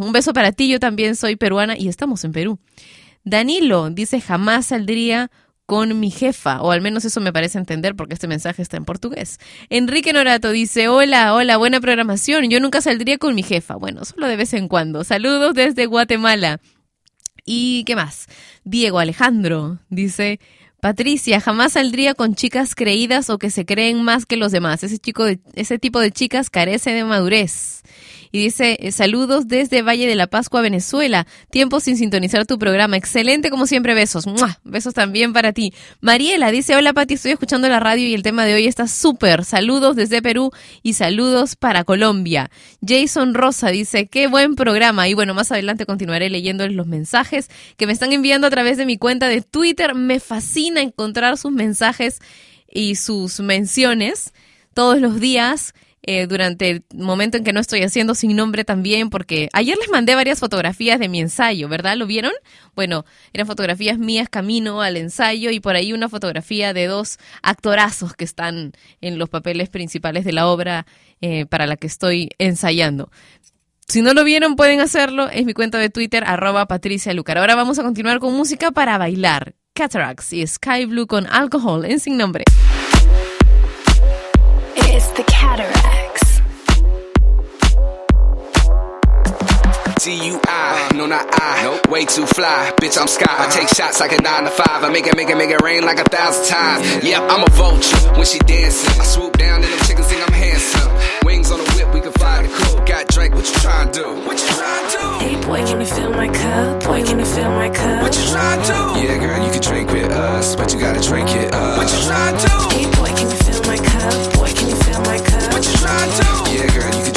[0.00, 2.58] Un beso para ti, yo también soy peruana y estamos en Perú.
[3.22, 5.30] Danilo dice, jamás saldría
[5.68, 8.86] con mi jefa, o al menos eso me parece entender porque este mensaje está en
[8.86, 9.38] portugués.
[9.68, 14.28] Enrique Norato dice, hola, hola, buena programación, yo nunca saldría con mi jefa, bueno, solo
[14.28, 15.04] de vez en cuando.
[15.04, 16.62] Saludos desde Guatemala.
[17.44, 18.28] ¿Y qué más?
[18.64, 20.40] Diego Alejandro dice,
[20.80, 24.82] Patricia, jamás saldría con chicas creídas o que se creen más que los demás.
[24.84, 27.82] Ese chico ese tipo de chicas carece de madurez.
[28.32, 31.26] Y dice, eh, saludos desde Valle de la Pascua, Venezuela.
[31.50, 32.96] Tiempo sin sintonizar tu programa.
[32.96, 34.24] Excelente como siempre, besos.
[34.64, 35.72] Besos también para ti.
[36.00, 39.44] Mariela dice, hola Pati, estoy escuchando la radio y el tema de hoy está súper.
[39.44, 40.50] Saludos desde Perú
[40.82, 42.50] y saludos para Colombia.
[42.86, 45.08] Jason Rosa dice, qué buen programa.
[45.08, 48.86] Y bueno, más adelante continuaré leyendo los mensajes que me están enviando a través de
[48.86, 49.94] mi cuenta de Twitter.
[49.94, 52.20] Me fascina encontrar sus mensajes
[52.70, 54.32] y sus menciones
[54.74, 59.10] todos los días eh, durante el momento en que no estoy haciendo sin nombre también,
[59.10, 61.96] porque ayer les mandé varias fotografías de mi ensayo, ¿verdad?
[61.96, 62.32] ¿Lo vieron?
[62.74, 68.14] Bueno, eran fotografías mías camino al ensayo y por ahí una fotografía de dos actorazos
[68.14, 70.86] que están en los papeles principales de la obra
[71.20, 73.10] eh, para la que estoy ensayando.
[73.88, 75.30] Si no lo vieron, pueden hacerlo.
[75.30, 77.38] Es mi cuenta de Twitter, arroba Patricia Lucar.
[77.38, 79.54] Ahora vamos a continuar con música para bailar.
[79.72, 82.44] Cataracts y Sky Blue con alcohol en sin nombre.
[84.76, 85.77] It's the cataracts.
[90.08, 91.92] T-U-I, no not I, nope.
[91.92, 93.28] way too fly, bitch I'm sky.
[93.28, 95.60] I take shots like a nine to five, I make it, make it, make it
[95.60, 97.04] rain like a thousand times.
[97.04, 98.88] Yep, I'm a vulture when she dancing.
[98.98, 100.88] I swoop down and them chickens think I'm handsome.
[101.28, 102.88] Wings on the whip, we can fly the coop.
[102.88, 104.08] Got Drake, what you trying to do?
[104.24, 105.08] What you trying to do?
[105.28, 106.84] Hey boy, can you fill my cup?
[106.88, 108.00] Boy, can you fill my cup?
[108.00, 108.80] What you trying to do?
[109.04, 111.76] Yeah, girl, you can drink with us, but you gotta drink it up.
[111.76, 112.56] What you trying to do?
[112.72, 114.16] Hey boy, can you fill my cup?
[114.40, 115.52] Boy, can you fill my cup?
[115.52, 116.32] What you trying to do?
[116.56, 117.07] Yeah, girl, you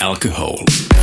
[0.00, 1.01] Alcohol.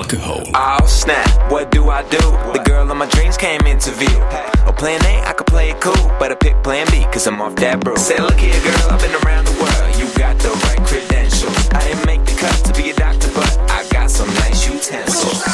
[0.00, 0.44] Alcohol.
[0.54, 2.16] Oh snap, what do I do?
[2.56, 4.08] The girl of my dreams came into view.
[4.66, 7.38] Oh, plan A, I could play it cool, but I pick plan B, cause I'm
[7.42, 7.98] off that brew.
[7.98, 9.96] Say, look here, girl, I've been around the world.
[10.00, 11.68] You got the right credentials.
[11.72, 15.49] I didn't make the cut to be a doctor, but I got some nice utensils.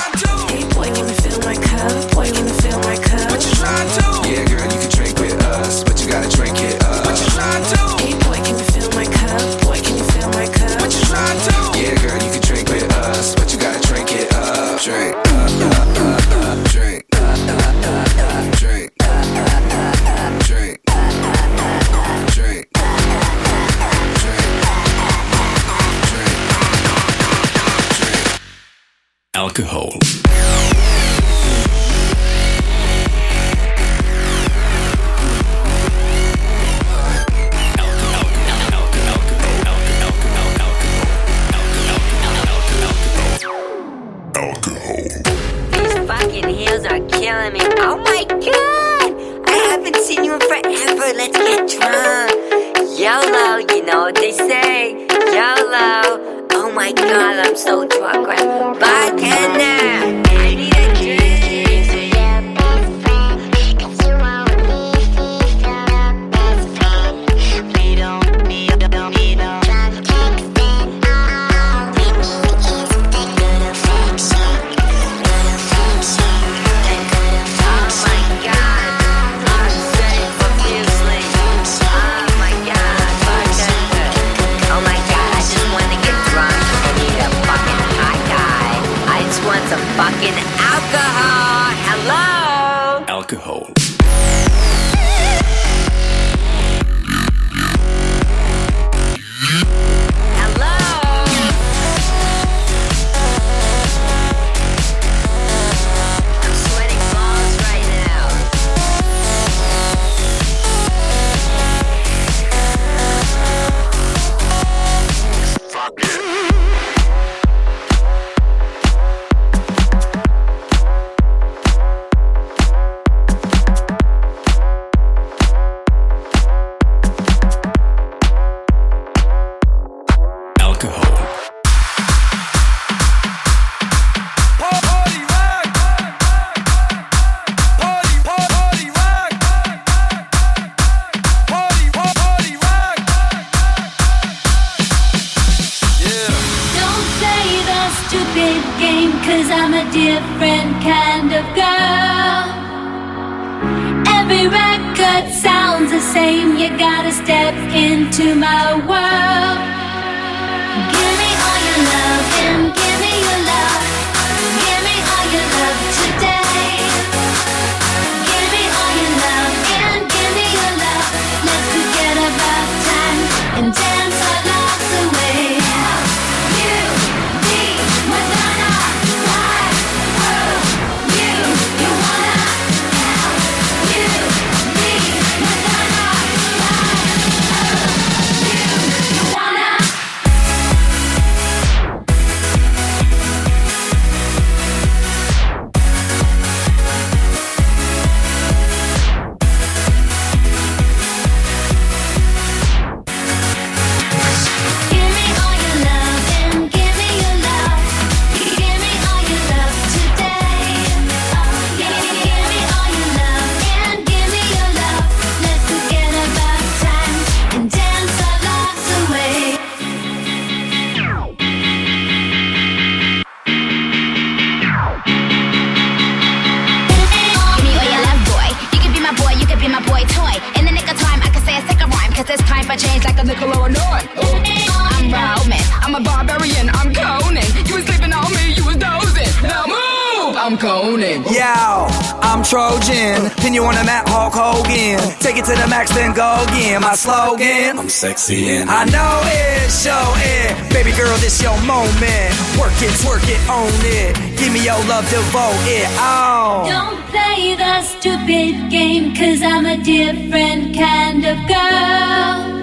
[246.96, 250.72] Slogan, I'm sexy and I know it, show it.
[250.72, 252.32] Baby girl, this your moment.
[252.58, 254.16] Work it, twerk it, own it.
[254.38, 255.88] Give me your love, devote it.
[256.00, 256.64] Oh.
[256.66, 262.56] Don't play the stupid game, cause I'm a different kind of girl.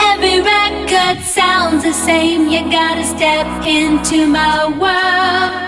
[0.00, 5.65] Every record sounds the same, you gotta step into my world.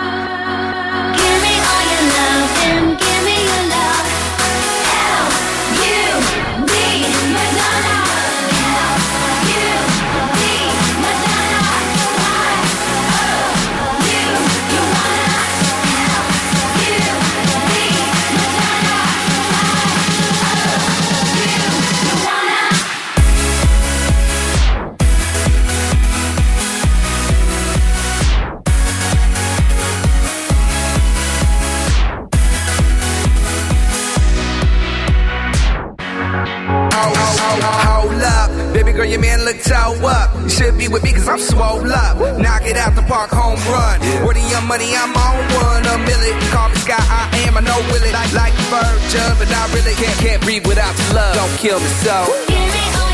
[40.88, 42.16] Be with me cause I'm swole up.
[42.38, 44.00] Knock it out the park, home run.
[44.24, 45.84] Where the young money, I'm on one.
[45.86, 48.12] A million, call me Sky, I am, I know will it.
[48.12, 51.34] Like, like a virgin, but I really can't, can't breathe without your love.
[51.34, 52.26] Don't kill me so.
[52.48, 53.07] Give me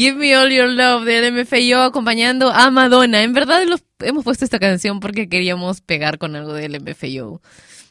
[0.00, 3.22] Give Me All Your Love de LMFAO acompañando a Madonna.
[3.22, 7.42] En verdad los, hemos puesto esta canción porque queríamos pegar con algo de LMFAO.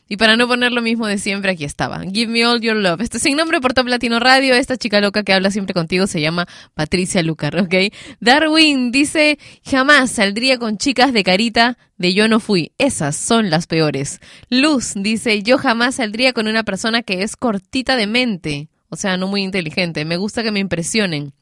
[0.07, 2.01] Y para no poner lo mismo de siempre, aquí estaba.
[2.01, 3.01] Give Me All Your Love.
[3.01, 4.55] Este sin nombre por Top Latino Radio.
[4.55, 7.75] Esta chica loca que habla siempre contigo se llama Patricia Lucar, ¿ok?
[8.19, 12.71] Darwin dice, jamás saldría con chicas de carita de yo no fui.
[12.79, 14.19] Esas son las peores.
[14.49, 18.69] Luz dice, yo jamás saldría con una persona que es cortita de mente.
[18.89, 20.05] O sea, no muy inteligente.
[20.05, 21.33] Me gusta que me impresionen.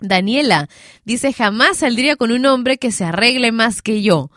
[0.00, 0.68] Daniela
[1.04, 4.30] dice, jamás saldría con un hombre que se arregle más que yo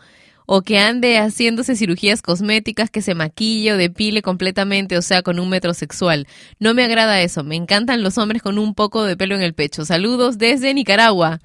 [0.52, 5.38] o que ande haciéndose cirugías cosméticas, que se maquille o depile completamente, o sea, con
[5.38, 6.26] un metrosexual.
[6.58, 9.54] No me agrada eso, me encantan los hombres con un poco de pelo en el
[9.54, 9.84] pecho.
[9.84, 11.38] Saludos desde Nicaragua.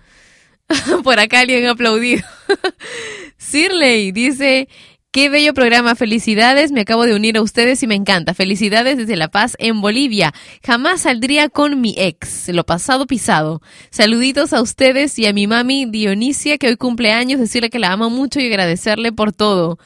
[1.04, 2.24] Por acá alguien ha aplaudido.
[3.38, 4.70] Sirley dice,
[5.16, 8.34] Qué bello programa, felicidades, me acabo de unir a ustedes y me encanta.
[8.34, 10.34] Felicidades desde La Paz en Bolivia.
[10.62, 13.62] Jamás saldría con mi ex, lo pasado pisado.
[13.92, 17.94] Saluditos a ustedes y a mi mami Dionisia que hoy cumple años, decirle que la
[17.94, 19.80] amo mucho y agradecerle por todo.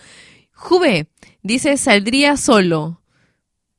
[0.51, 1.05] Juve
[1.43, 2.98] dice, saldría solo.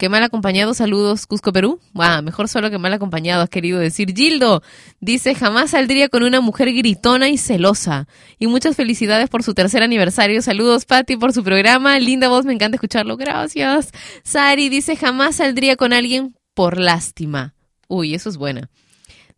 [0.00, 1.78] Qué mal acompañado, saludos, Cusco, Perú.
[1.94, 4.14] Ah, mejor solo que mal acompañado, has querido decir.
[4.16, 4.62] Gildo
[4.98, 8.08] dice, jamás saldría con una mujer gritona y celosa.
[8.38, 10.40] Y muchas felicidades por su tercer aniversario.
[10.40, 11.98] Saludos, Patti, por su programa.
[11.98, 13.18] Linda voz, me encanta escucharlo.
[13.18, 13.90] Gracias.
[14.24, 17.52] Sari dice, jamás saldría con alguien por lástima.
[17.86, 18.70] Uy, eso es buena.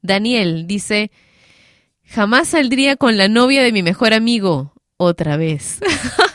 [0.01, 1.11] Daniel dice,
[2.05, 4.75] Jamás saldría con la novia de mi mejor amigo.
[4.97, 5.81] Otra vez.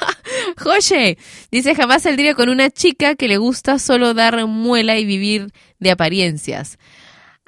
[0.57, 1.17] José
[1.51, 5.91] dice jamás saldría con una chica que le gusta solo dar muela y vivir de
[5.91, 6.77] apariencias.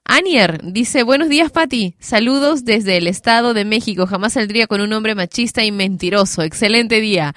[0.06, 4.92] Anier dice, buenos días Patti, saludos desde el Estado de México, jamás saldría con un
[4.94, 7.36] hombre machista y mentiroso, excelente día.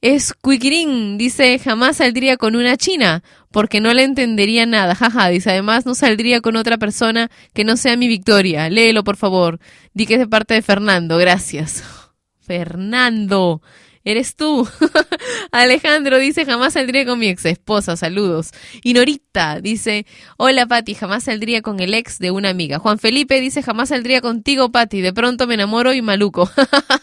[0.00, 5.84] Esquiquirín dice, jamás saldría con una china, porque no le entendería nada, jaja, dice, además
[5.84, 9.60] no saldría con otra persona que no sea mi Victoria, léelo por favor,
[9.92, 11.84] di que es de parte de Fernando, gracias.
[12.40, 13.60] Fernando,
[14.04, 14.68] eres tú.
[15.52, 18.50] Alejandro dice, jamás saldría con mi ex esposa, saludos.
[18.82, 20.06] Y Norita dice,
[20.36, 22.78] hola Pati, jamás saldría con el ex de una amiga.
[22.78, 26.50] Juan Felipe dice, jamás saldría contigo Pati, de pronto me enamoro y maluco.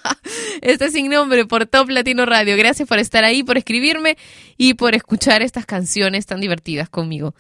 [0.62, 2.58] este sin nombre por Top Latino Radio.
[2.58, 4.18] Gracias por estar ahí, por escribirme
[4.58, 7.36] y por escuchar estas canciones tan divertidas conmigo.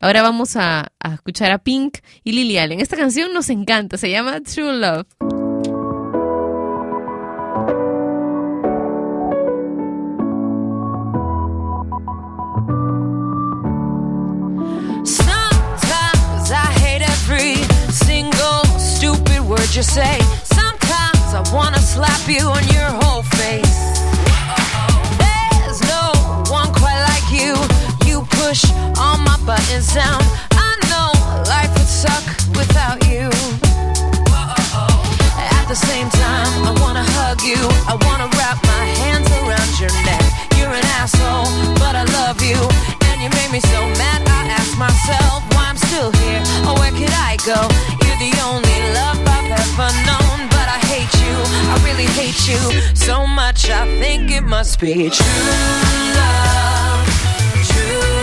[0.00, 2.80] Ahora vamos a, a escuchar a Pink y Lily Allen.
[2.80, 5.33] Esta canción nos encanta, se llama True Love.
[15.04, 17.56] Sometimes I hate every
[17.92, 20.18] single stupid word you say.
[20.44, 23.76] Sometimes I wanna slap you on your whole face.
[25.20, 26.16] There's no
[26.48, 27.52] one quite like you.
[28.08, 28.64] You push
[28.96, 30.22] all my buttons down.
[30.56, 31.12] I know
[31.52, 32.24] life would suck
[32.56, 33.28] without you.
[35.52, 37.60] At the same time, I wanna hug you.
[37.92, 40.24] I wanna wrap my hands around your neck.
[40.56, 41.44] You're an asshole,
[41.76, 42.56] but I love you.
[43.12, 44.24] And you made me so mad,
[44.64, 46.42] ask myself why I'm still here.
[46.66, 47.60] Or where could I go?
[48.04, 50.48] You're the only love I've ever known.
[50.48, 51.34] But I hate you,
[51.72, 52.60] I really hate you
[52.94, 53.68] so much.
[53.68, 55.50] I think it must be true
[56.20, 57.06] love.
[57.68, 58.13] True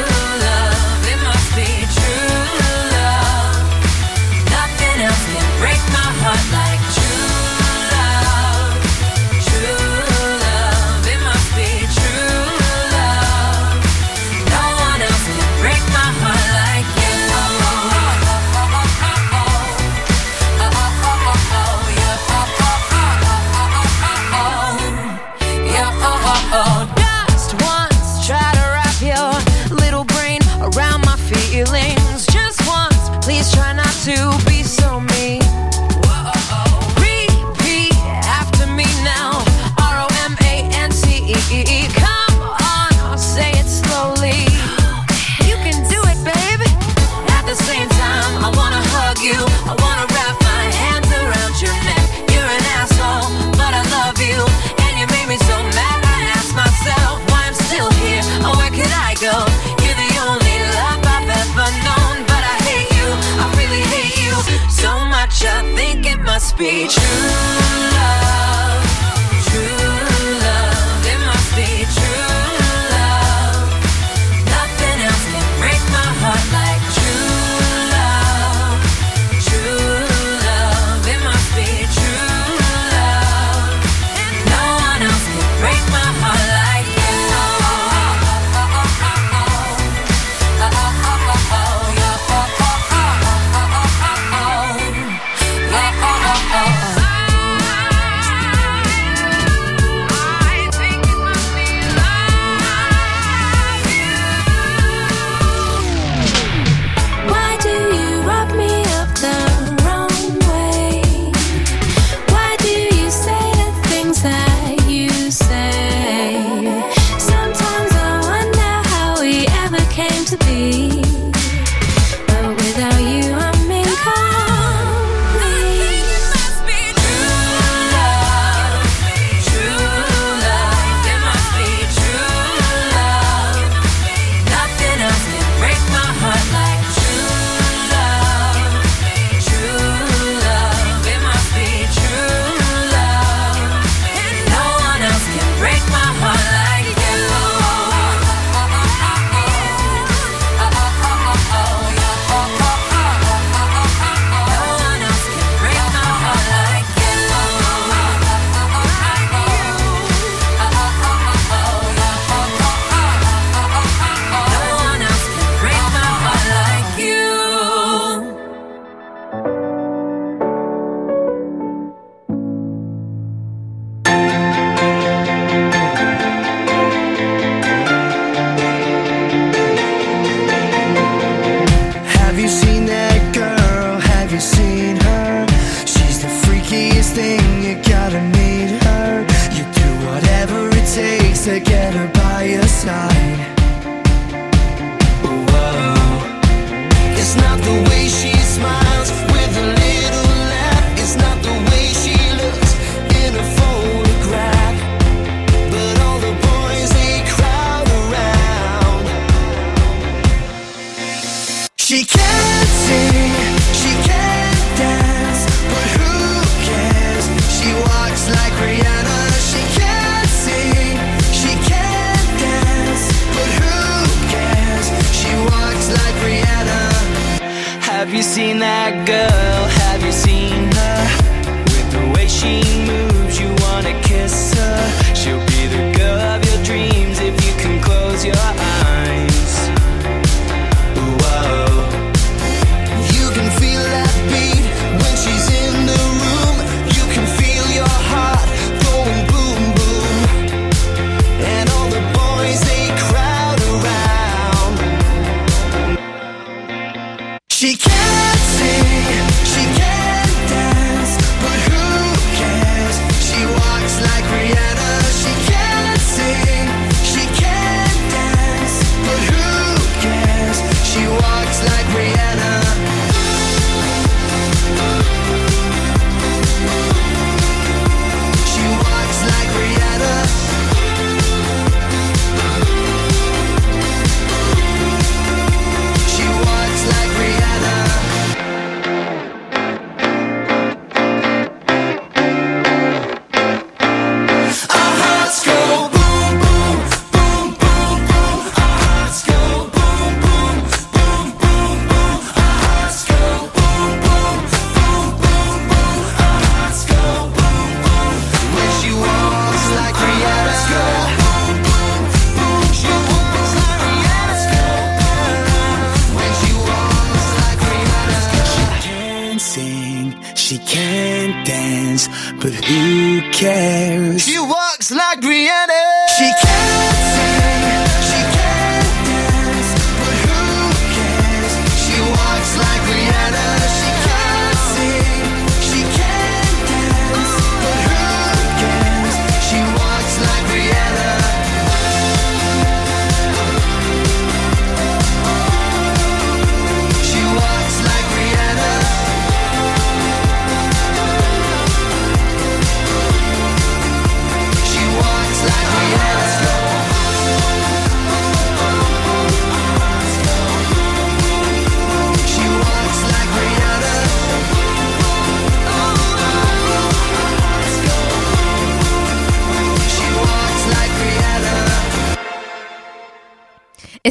[66.62, 67.61] be true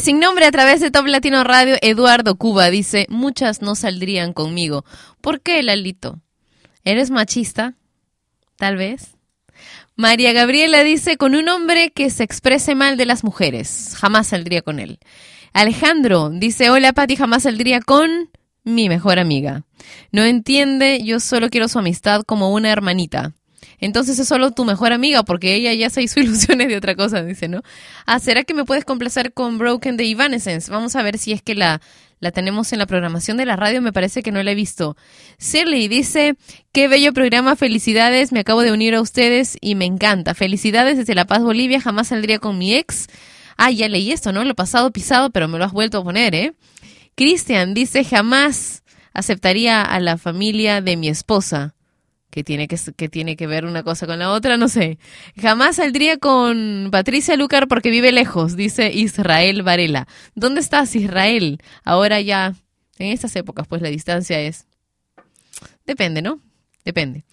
[0.01, 1.77] sin nombre a través de Top Latino Radio.
[1.83, 4.85] Eduardo Cuba dice, muchas no saldrían conmigo.
[5.21, 6.21] ¿Por qué, Lalito?
[6.85, 7.75] ¿Eres machista?
[8.57, 9.17] Tal vez.
[9.97, 13.95] María Gabriela dice, con un hombre que se exprese mal de las mujeres.
[13.97, 14.99] Jamás saldría con él.
[15.53, 18.31] Alejandro dice, hola Pati, jamás saldría con
[18.65, 19.65] mi mejor amiga.
[20.13, 23.35] No entiende, yo solo quiero su amistad como una hermanita.
[23.78, 27.23] Entonces es solo tu mejor amiga, porque ella ya se hizo ilusiones de otra cosa,
[27.23, 27.62] dice, ¿no?
[28.07, 30.70] Ah, ¿será que me puedes complacer con Broken de Evanescence?
[30.70, 31.81] Vamos a ver si es que la,
[32.20, 34.97] la tenemos en la programación de la radio, me parece que no la he visto.
[35.39, 36.37] Shirley dice,
[36.73, 40.35] qué bello programa, felicidades, me acabo de unir a ustedes y me encanta.
[40.35, 43.07] Felicidades desde La Paz, Bolivia, jamás saldría con mi ex.
[43.57, 44.45] Ah, ya leí esto, ¿no?
[44.45, 46.53] Lo pasado pisado, pero me lo has vuelto a poner, ¿eh?
[47.15, 48.82] Cristian dice, jamás
[49.12, 51.74] aceptaría a la familia de mi esposa.
[52.31, 54.98] Que tiene que, que tiene que ver una cosa con la otra, no sé.
[55.36, 60.07] Jamás saldría con Patricia Lucar porque vive lejos, dice Israel Varela.
[60.35, 61.59] ¿Dónde estás, Israel?
[61.85, 62.55] Ahora ya,
[62.98, 64.66] en estas épocas, pues la distancia es...
[65.85, 66.40] Depende, ¿no?
[66.85, 67.24] Depende.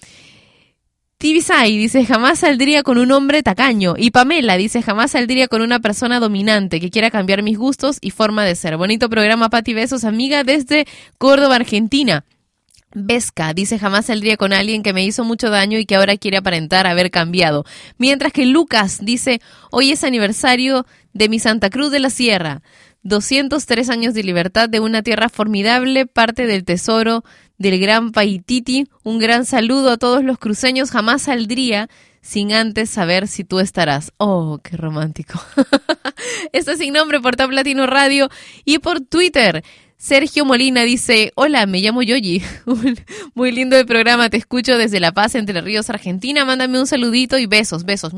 [1.20, 3.96] Tibisay dice, jamás saldría con un hombre tacaño.
[3.98, 8.12] Y Pamela dice, jamás saldría con una persona dominante que quiera cambiar mis gustos y
[8.12, 8.78] forma de ser.
[8.78, 10.86] Bonito programa, Pati Besos, amiga, desde
[11.18, 12.24] Córdoba, Argentina.
[12.94, 16.38] Vesca dice jamás saldría con alguien que me hizo mucho daño y que ahora quiere
[16.38, 17.66] aparentar haber cambiado.
[17.98, 19.42] Mientras que Lucas dice
[19.72, 22.62] hoy es aniversario de mi Santa Cruz de la Sierra.
[23.04, 27.24] 203 años de libertad de una tierra formidable, parte del tesoro
[27.58, 28.88] del gran Paititi.
[29.04, 30.92] Un gran saludo a todos los cruceños.
[30.92, 31.90] Jamás saldría
[32.22, 34.12] sin antes saber si tú estarás.
[34.18, 35.40] Oh, qué romántico.
[36.52, 38.30] Esto es sin nombre por Top Latino Radio
[38.66, 39.64] y por Twitter.
[39.98, 42.44] Sergio Molina dice, hola, me llamo Yoyi.
[43.34, 46.46] Muy lindo el programa, te escucho desde La Paz, Entre Ríos, Argentina.
[46.46, 48.14] Mándame un saludito y besos, besos.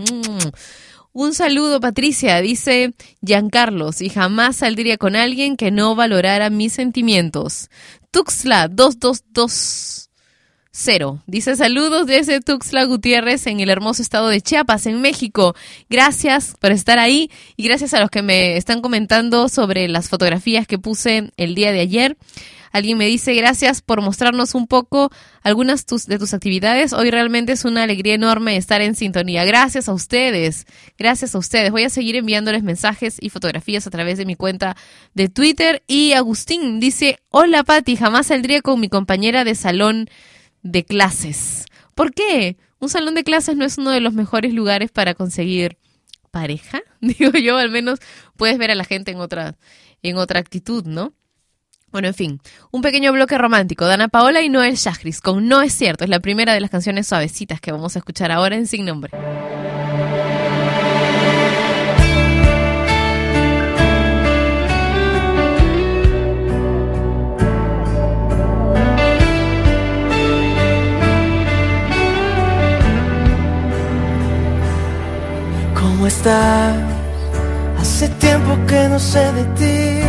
[1.14, 2.94] Un saludo, Patricia, dice
[3.26, 7.70] Giancarlos, y jamás saldría con alguien que no valorara mis sentimientos.
[8.12, 8.68] Tuxla
[10.86, 15.54] 2220 dice saludos desde Tuxtla Gutiérrez en el hermoso estado de Chiapas, en México.
[15.90, 20.68] Gracias por estar ahí y gracias a los que me están comentando sobre las fotografías
[20.68, 22.18] que puse el día de ayer.
[22.72, 25.12] Alguien me dice gracias por mostrarnos un poco
[25.44, 26.94] algunas tus- de tus actividades.
[26.94, 29.44] Hoy realmente es una alegría enorme estar en sintonía.
[29.44, 30.66] Gracias a ustedes.
[30.98, 31.72] Gracias a ustedes.
[31.72, 34.78] Voy a seguir enviándoles mensajes y fotografías a través de mi cuenta
[35.14, 35.82] de Twitter.
[35.88, 40.08] Y Agustín dice, hola Patti, jamás saldría con mi compañera de salón
[40.64, 41.66] de clases.
[41.96, 42.58] ¿Por qué?
[42.80, 45.78] Un salón de clases no es uno de los mejores lugares para conseguir
[46.32, 48.00] pareja, digo yo, al menos
[48.38, 49.58] puedes ver a la gente en otra,
[50.02, 51.14] en otra actitud, ¿no?
[51.92, 52.42] Bueno, en fin,
[52.72, 53.86] un pequeño bloque romántico.
[53.86, 56.04] Dana Paola y Noel Shahris con No es cierto.
[56.04, 59.12] Es la primera de las canciones suavecitas que vamos a escuchar ahora en Sin Nombre.
[76.00, 76.78] ¿Cómo estás?
[77.78, 80.00] Hace tiempo que no sé de ti.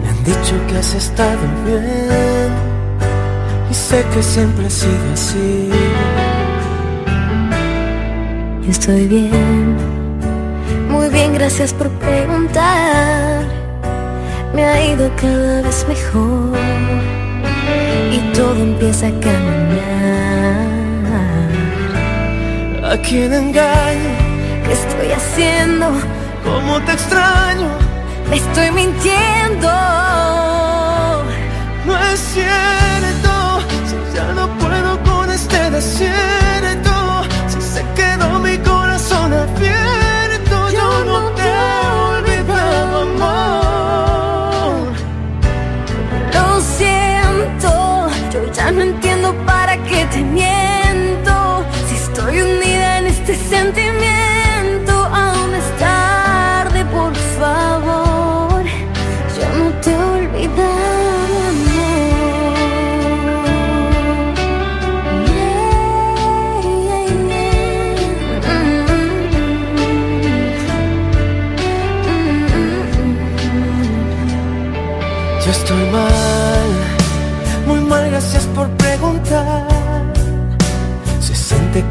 [0.00, 2.52] Me han dicho que has estado bien.
[3.68, 5.68] Y sé que siempre ha sido así.
[8.68, 9.76] Estoy bien,
[10.90, 13.42] muy bien, gracias por preguntar.
[14.54, 16.56] Me ha ido cada vez mejor
[18.12, 20.66] y todo empieza a caminar.
[22.92, 24.15] ¿A quién engaño?
[24.66, 25.86] ¿Qué estoy haciendo?
[26.44, 27.68] ¿Cómo te extraño?
[28.28, 29.70] Me estoy mintiendo.
[31.86, 36.45] No es cierto, si ya no puedo con este desierto,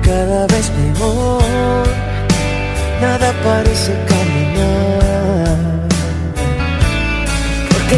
[0.01, 1.87] Cada vez peor,
[3.01, 5.57] nada parece caminar.
[7.69, 7.97] ¿Por qué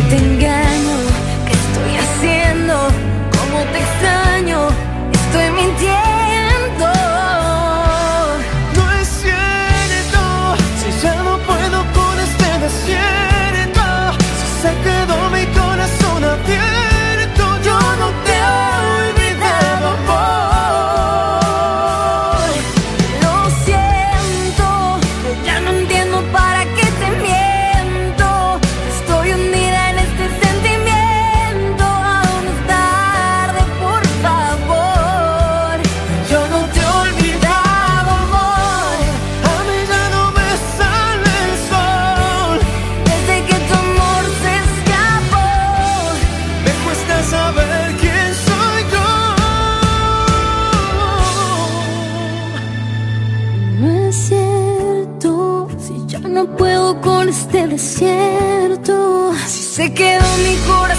[57.78, 60.97] desierto, si se quedó mi corazón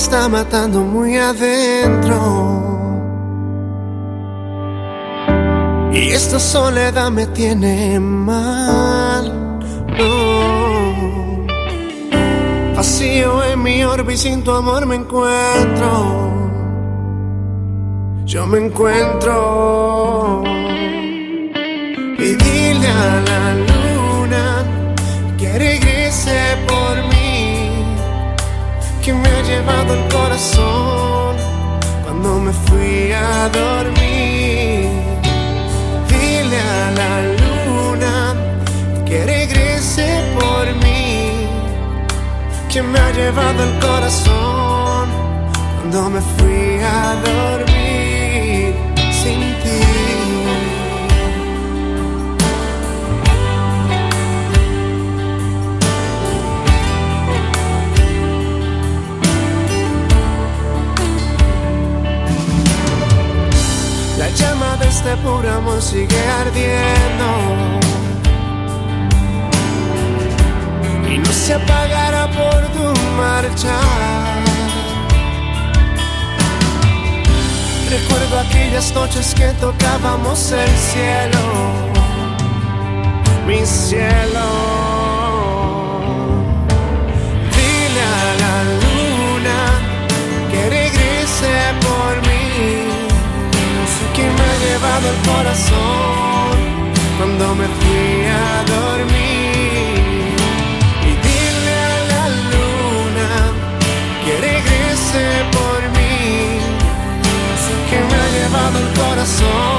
[0.00, 2.16] está matando muy adentro.
[5.92, 9.58] Y esta soledad me tiene mal.
[9.98, 11.46] No.
[12.74, 15.90] Vacío en mi orbe y sin tu amor me encuentro.
[18.24, 20.42] Yo me encuentro.
[22.18, 23.69] Y dile a la
[29.70, 31.36] el corazón
[32.04, 34.88] cuando me fui a dormir.
[36.08, 38.34] Dile a la luna
[39.06, 40.06] que regrese
[40.38, 41.46] por mí,
[42.72, 45.08] que me ha llevado el corazón
[45.78, 48.74] cuando me fui a dormir
[49.22, 50.09] sin ti.
[64.30, 67.28] La llama de este puro amor sigue ardiendo
[71.10, 73.80] y no se apagará por tu marcha.
[77.90, 81.40] Recuerdo aquellas noches que tocábamos el cielo,
[83.48, 84.59] mi cielo.
[95.08, 96.56] El corazón
[97.18, 100.36] cuando me fui a dormir.
[101.10, 103.30] Y dile a la luna
[104.24, 105.24] que regrese
[105.56, 106.60] por mí.
[107.88, 109.69] Quién me ha llevado el corazón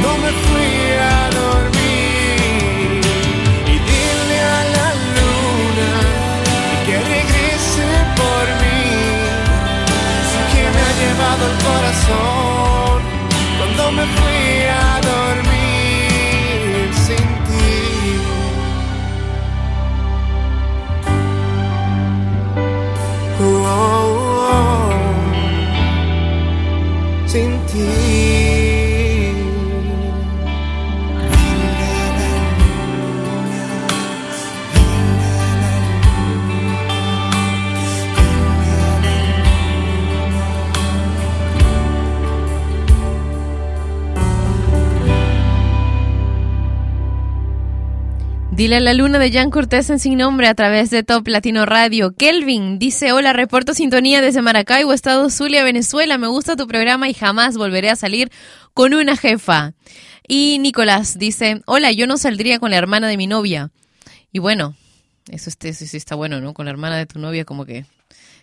[0.00, 3.00] cuando me fui a dormir.
[3.66, 5.92] Y dile a la luna
[6.86, 8.82] que regrese por mí.
[10.52, 12.98] Que me ha llevado el corazón
[13.58, 14.29] cuando me fui
[48.60, 51.64] Dile a la luna de Jan Cortés en sin nombre a través de Top Latino
[51.64, 52.12] Radio.
[52.14, 56.18] Kelvin dice, hola, reporto sintonía desde Maracaibo, Estado Zulia, Venezuela.
[56.18, 58.30] Me gusta tu programa y jamás volveré a salir
[58.74, 59.72] con una jefa.
[60.28, 63.70] Y Nicolás dice, hola, yo no saldría con la hermana de mi novia.
[64.30, 64.76] Y bueno,
[65.30, 66.52] eso, este, eso sí está bueno, ¿no?
[66.52, 67.86] Con la hermana de tu novia como que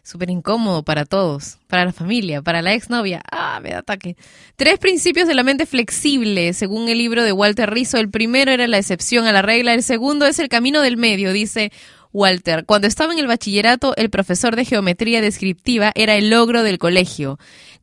[0.08, 3.22] súper incómodo para todos, para la familia, para la exnovia.
[3.30, 4.16] Ah, me da ataque.
[4.56, 7.98] Tres principios de la mente flexible, según el libro de Walter Rizzo.
[7.98, 11.34] El primero era la excepción a la regla, el segundo es el camino del medio,
[11.34, 11.74] dice
[12.14, 12.64] Walter.
[12.66, 17.38] Cuando estaba en el bachillerato, el profesor de geometría descriptiva era el logro del colegio.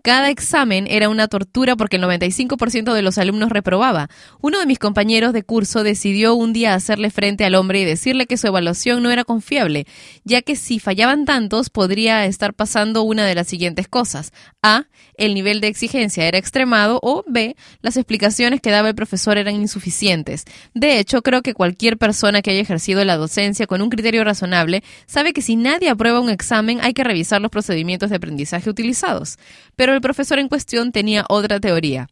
[0.05, 4.11] Cada examen era una tortura porque el 95% de los alumnos reprobaba.
[4.43, 8.27] Uno de mis compañeros de curso decidió un día hacerle frente al hombre y decirle
[8.27, 9.87] que su evaluación no era confiable,
[10.23, 14.35] ya que si fallaban tantos podría estar pasando una de las siguientes cosas.
[14.63, 14.89] A.
[15.17, 17.57] El nivel de exigencia era extremado o B.
[17.83, 20.45] Las explicaciones que daba el profesor eran insuficientes.
[20.75, 24.83] De hecho, creo que cualquier persona que haya ejercido la docencia con un criterio razonable
[25.07, 29.39] sabe que si nadie aprueba un examen hay que revisar los procedimientos de aprendizaje utilizados.
[29.77, 32.09] Pero el profesor en cuestión tenía otra teoría.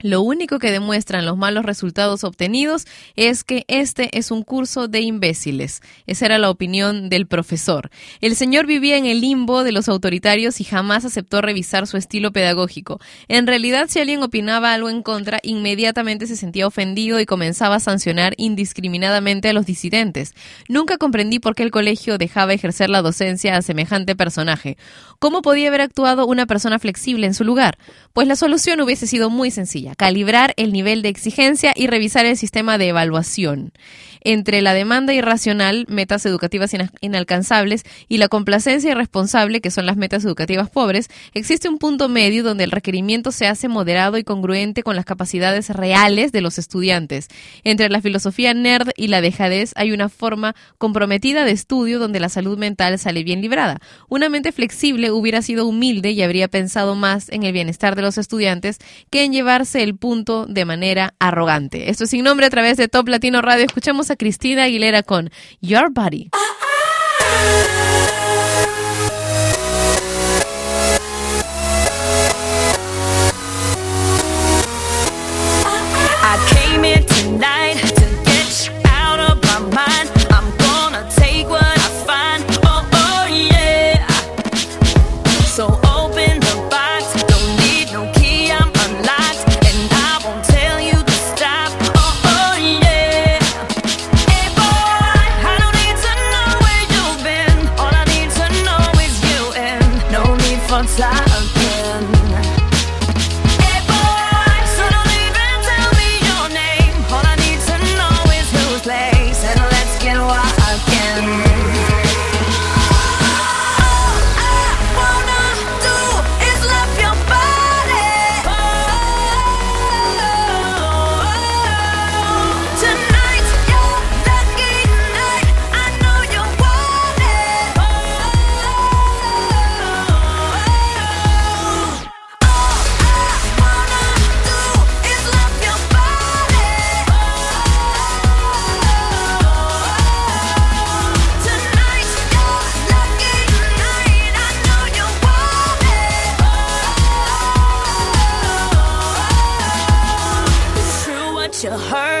[0.00, 2.84] Lo único que demuestran los malos resultados obtenidos
[3.14, 5.82] es que este es un curso de imbéciles.
[6.06, 7.90] Esa era la opinión del profesor.
[8.20, 12.32] El señor vivía en el limbo de los autoritarios y jamás aceptó revisar su estilo
[12.32, 13.00] pedagógico.
[13.28, 17.80] En realidad, si alguien opinaba algo en contra, inmediatamente se sentía ofendido y comenzaba a
[17.80, 20.34] sancionar indiscriminadamente a los disidentes.
[20.68, 24.76] Nunca comprendí por qué el colegio dejaba ejercer la docencia a semejante personaje.
[25.20, 27.78] ¿Cómo podía haber actuado una persona flexible en su lugar?
[28.12, 32.36] Pues la solución hubiese sido muy sencilla, calibrar el nivel de exigencia y revisar el
[32.38, 33.72] sistema de evaluación.
[34.24, 39.98] Entre la demanda irracional, metas educativas ina- inalcanzables, y la complacencia irresponsable, que son las
[39.98, 44.82] metas educativas pobres, existe un punto medio donde el requerimiento se hace moderado y congruente
[44.82, 47.28] con las capacidades reales de los estudiantes.
[47.64, 52.30] Entre la filosofía nerd y la dejadez hay una forma comprometida de estudio donde la
[52.30, 53.78] salud mental sale bien librada.
[54.08, 58.16] Una mente flexible hubiera sido humilde y habría pensado más en el bienestar de los
[58.16, 58.78] estudiantes
[59.10, 61.90] que en llevarse el punto de manera arrogante.
[61.90, 63.66] Esto es sin nombre a través de Top Latino Radio.
[63.66, 65.30] Escuchamos Cristina Aguilera con
[65.60, 66.30] Your Body.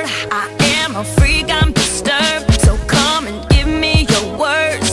[0.06, 2.60] I am a freak, I'm disturbed.
[2.60, 4.83] So come and give me your word.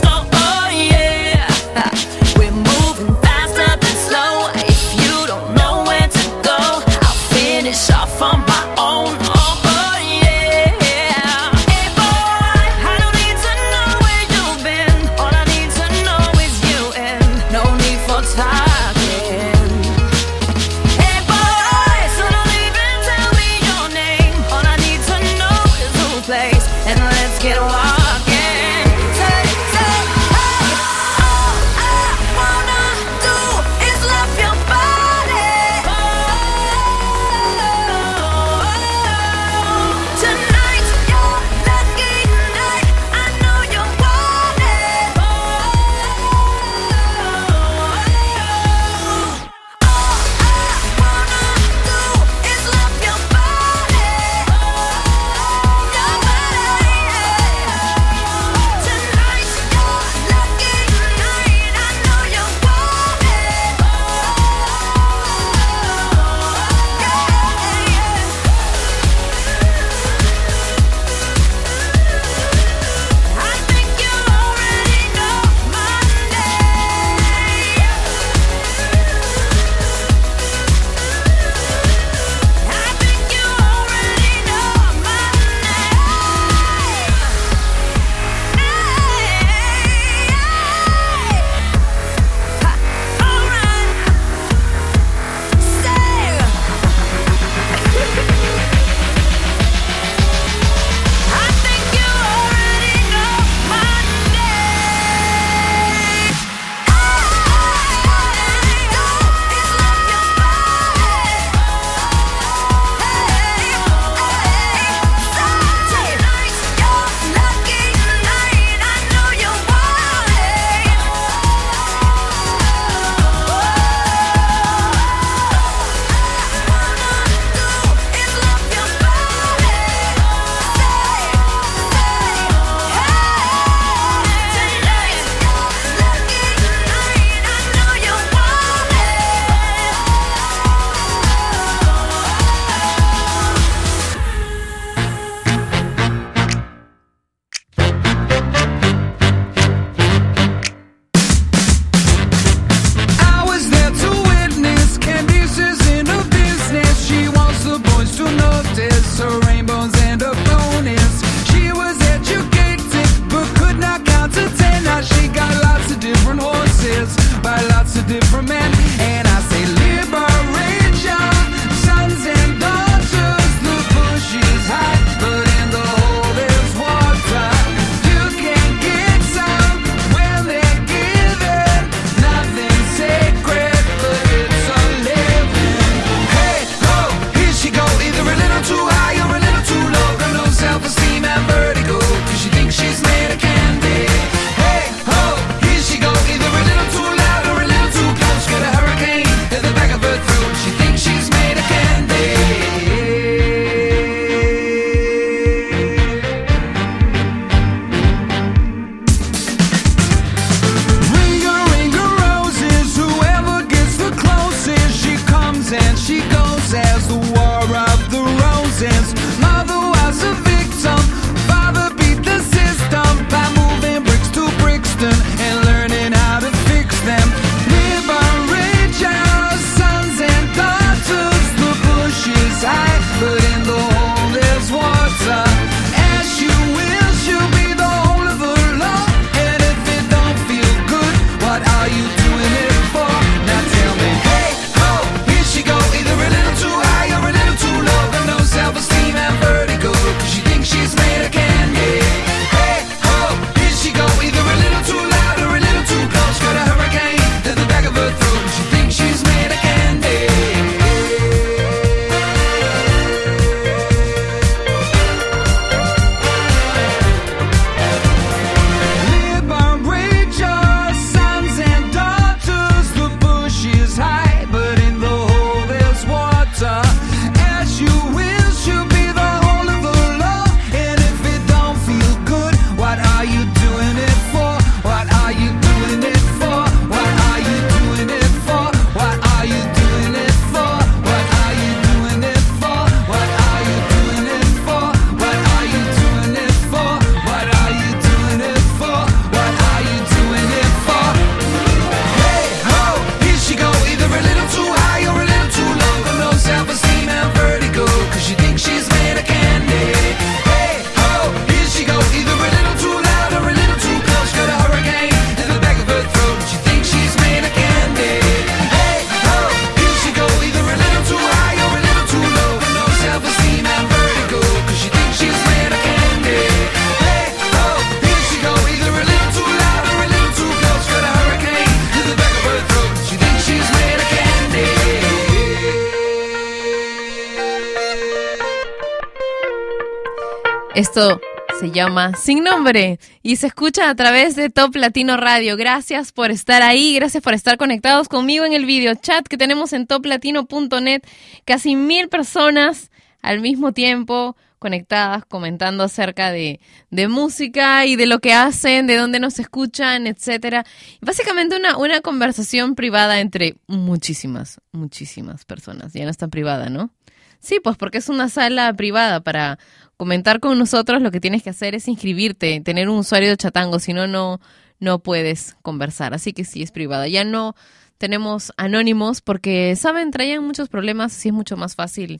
[342.17, 345.57] Sin Nombre y se escucha a través de Top Latino Radio.
[345.57, 349.73] Gracias por estar ahí, gracias por estar conectados conmigo en el video chat que tenemos
[349.73, 351.01] en toplatino.net.
[351.45, 356.59] Casi mil personas al mismo tiempo conectadas, comentando acerca de,
[356.91, 360.65] de música y de lo que hacen, de dónde nos escuchan, etcétera.
[361.01, 365.93] Básicamente una, una conversación privada entre muchísimas, muchísimas personas.
[365.93, 366.91] Ya no es tan privada, ¿no?
[367.39, 369.57] Sí, pues porque es una sala privada para
[370.01, 370.99] comentar con nosotros.
[371.03, 374.41] Lo que tienes que hacer es inscribirte, tener un usuario de Chatango, si no, no,
[374.79, 376.15] no puedes conversar.
[376.15, 377.07] Así que sí es privada.
[377.07, 377.55] Ya no
[377.99, 382.19] tenemos anónimos porque, saben, traían muchos problemas, así es mucho más fácil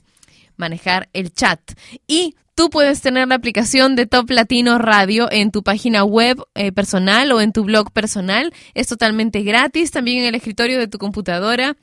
[0.57, 1.59] manejar el chat.
[2.05, 6.71] Y tú puedes tener la aplicación de Top Latino Radio en tu página web eh,
[6.71, 8.53] personal o en tu blog personal.
[8.75, 11.75] Es totalmente gratis, también en el escritorio de tu computadora.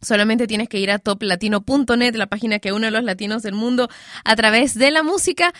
[0.00, 3.88] Solamente tienes que ir a toplatino.net, la página que une a los latinos del mundo
[4.24, 5.52] a través de la música.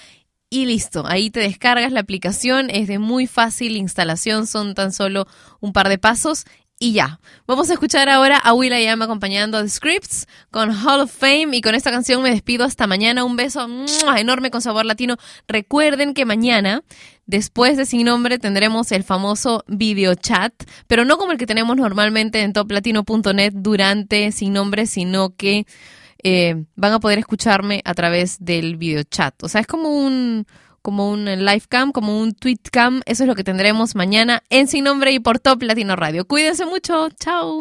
[0.48, 5.26] Y listo, ahí te descargas la aplicación, es de muy fácil instalación, son tan solo
[5.60, 6.44] un par de pasos
[6.82, 7.20] y ya.
[7.47, 11.61] Vamos a escuchar ahora a Will.i.am acompañando a The Scripts con Hall of Fame y
[11.61, 13.23] con esta canción me despido hasta mañana.
[13.23, 13.69] Un beso
[14.16, 15.19] enorme con sabor latino.
[15.47, 16.82] Recuerden que mañana,
[17.27, 20.55] después de Sin Nombre, tendremos el famoso video chat,
[20.86, 25.66] pero no como el que tenemos normalmente en toplatino.net durante Sin Nombre, sino que
[26.23, 29.35] eh, van a poder escucharme a través del video chat.
[29.43, 30.47] O sea, es como un
[30.82, 33.02] como un live cam, como un tweet cam.
[33.07, 36.27] Eso es lo que tendremos mañana en Sin Nombre y por Top Latino Radio.
[36.27, 37.09] Cuídense mucho.
[37.19, 37.61] Chao.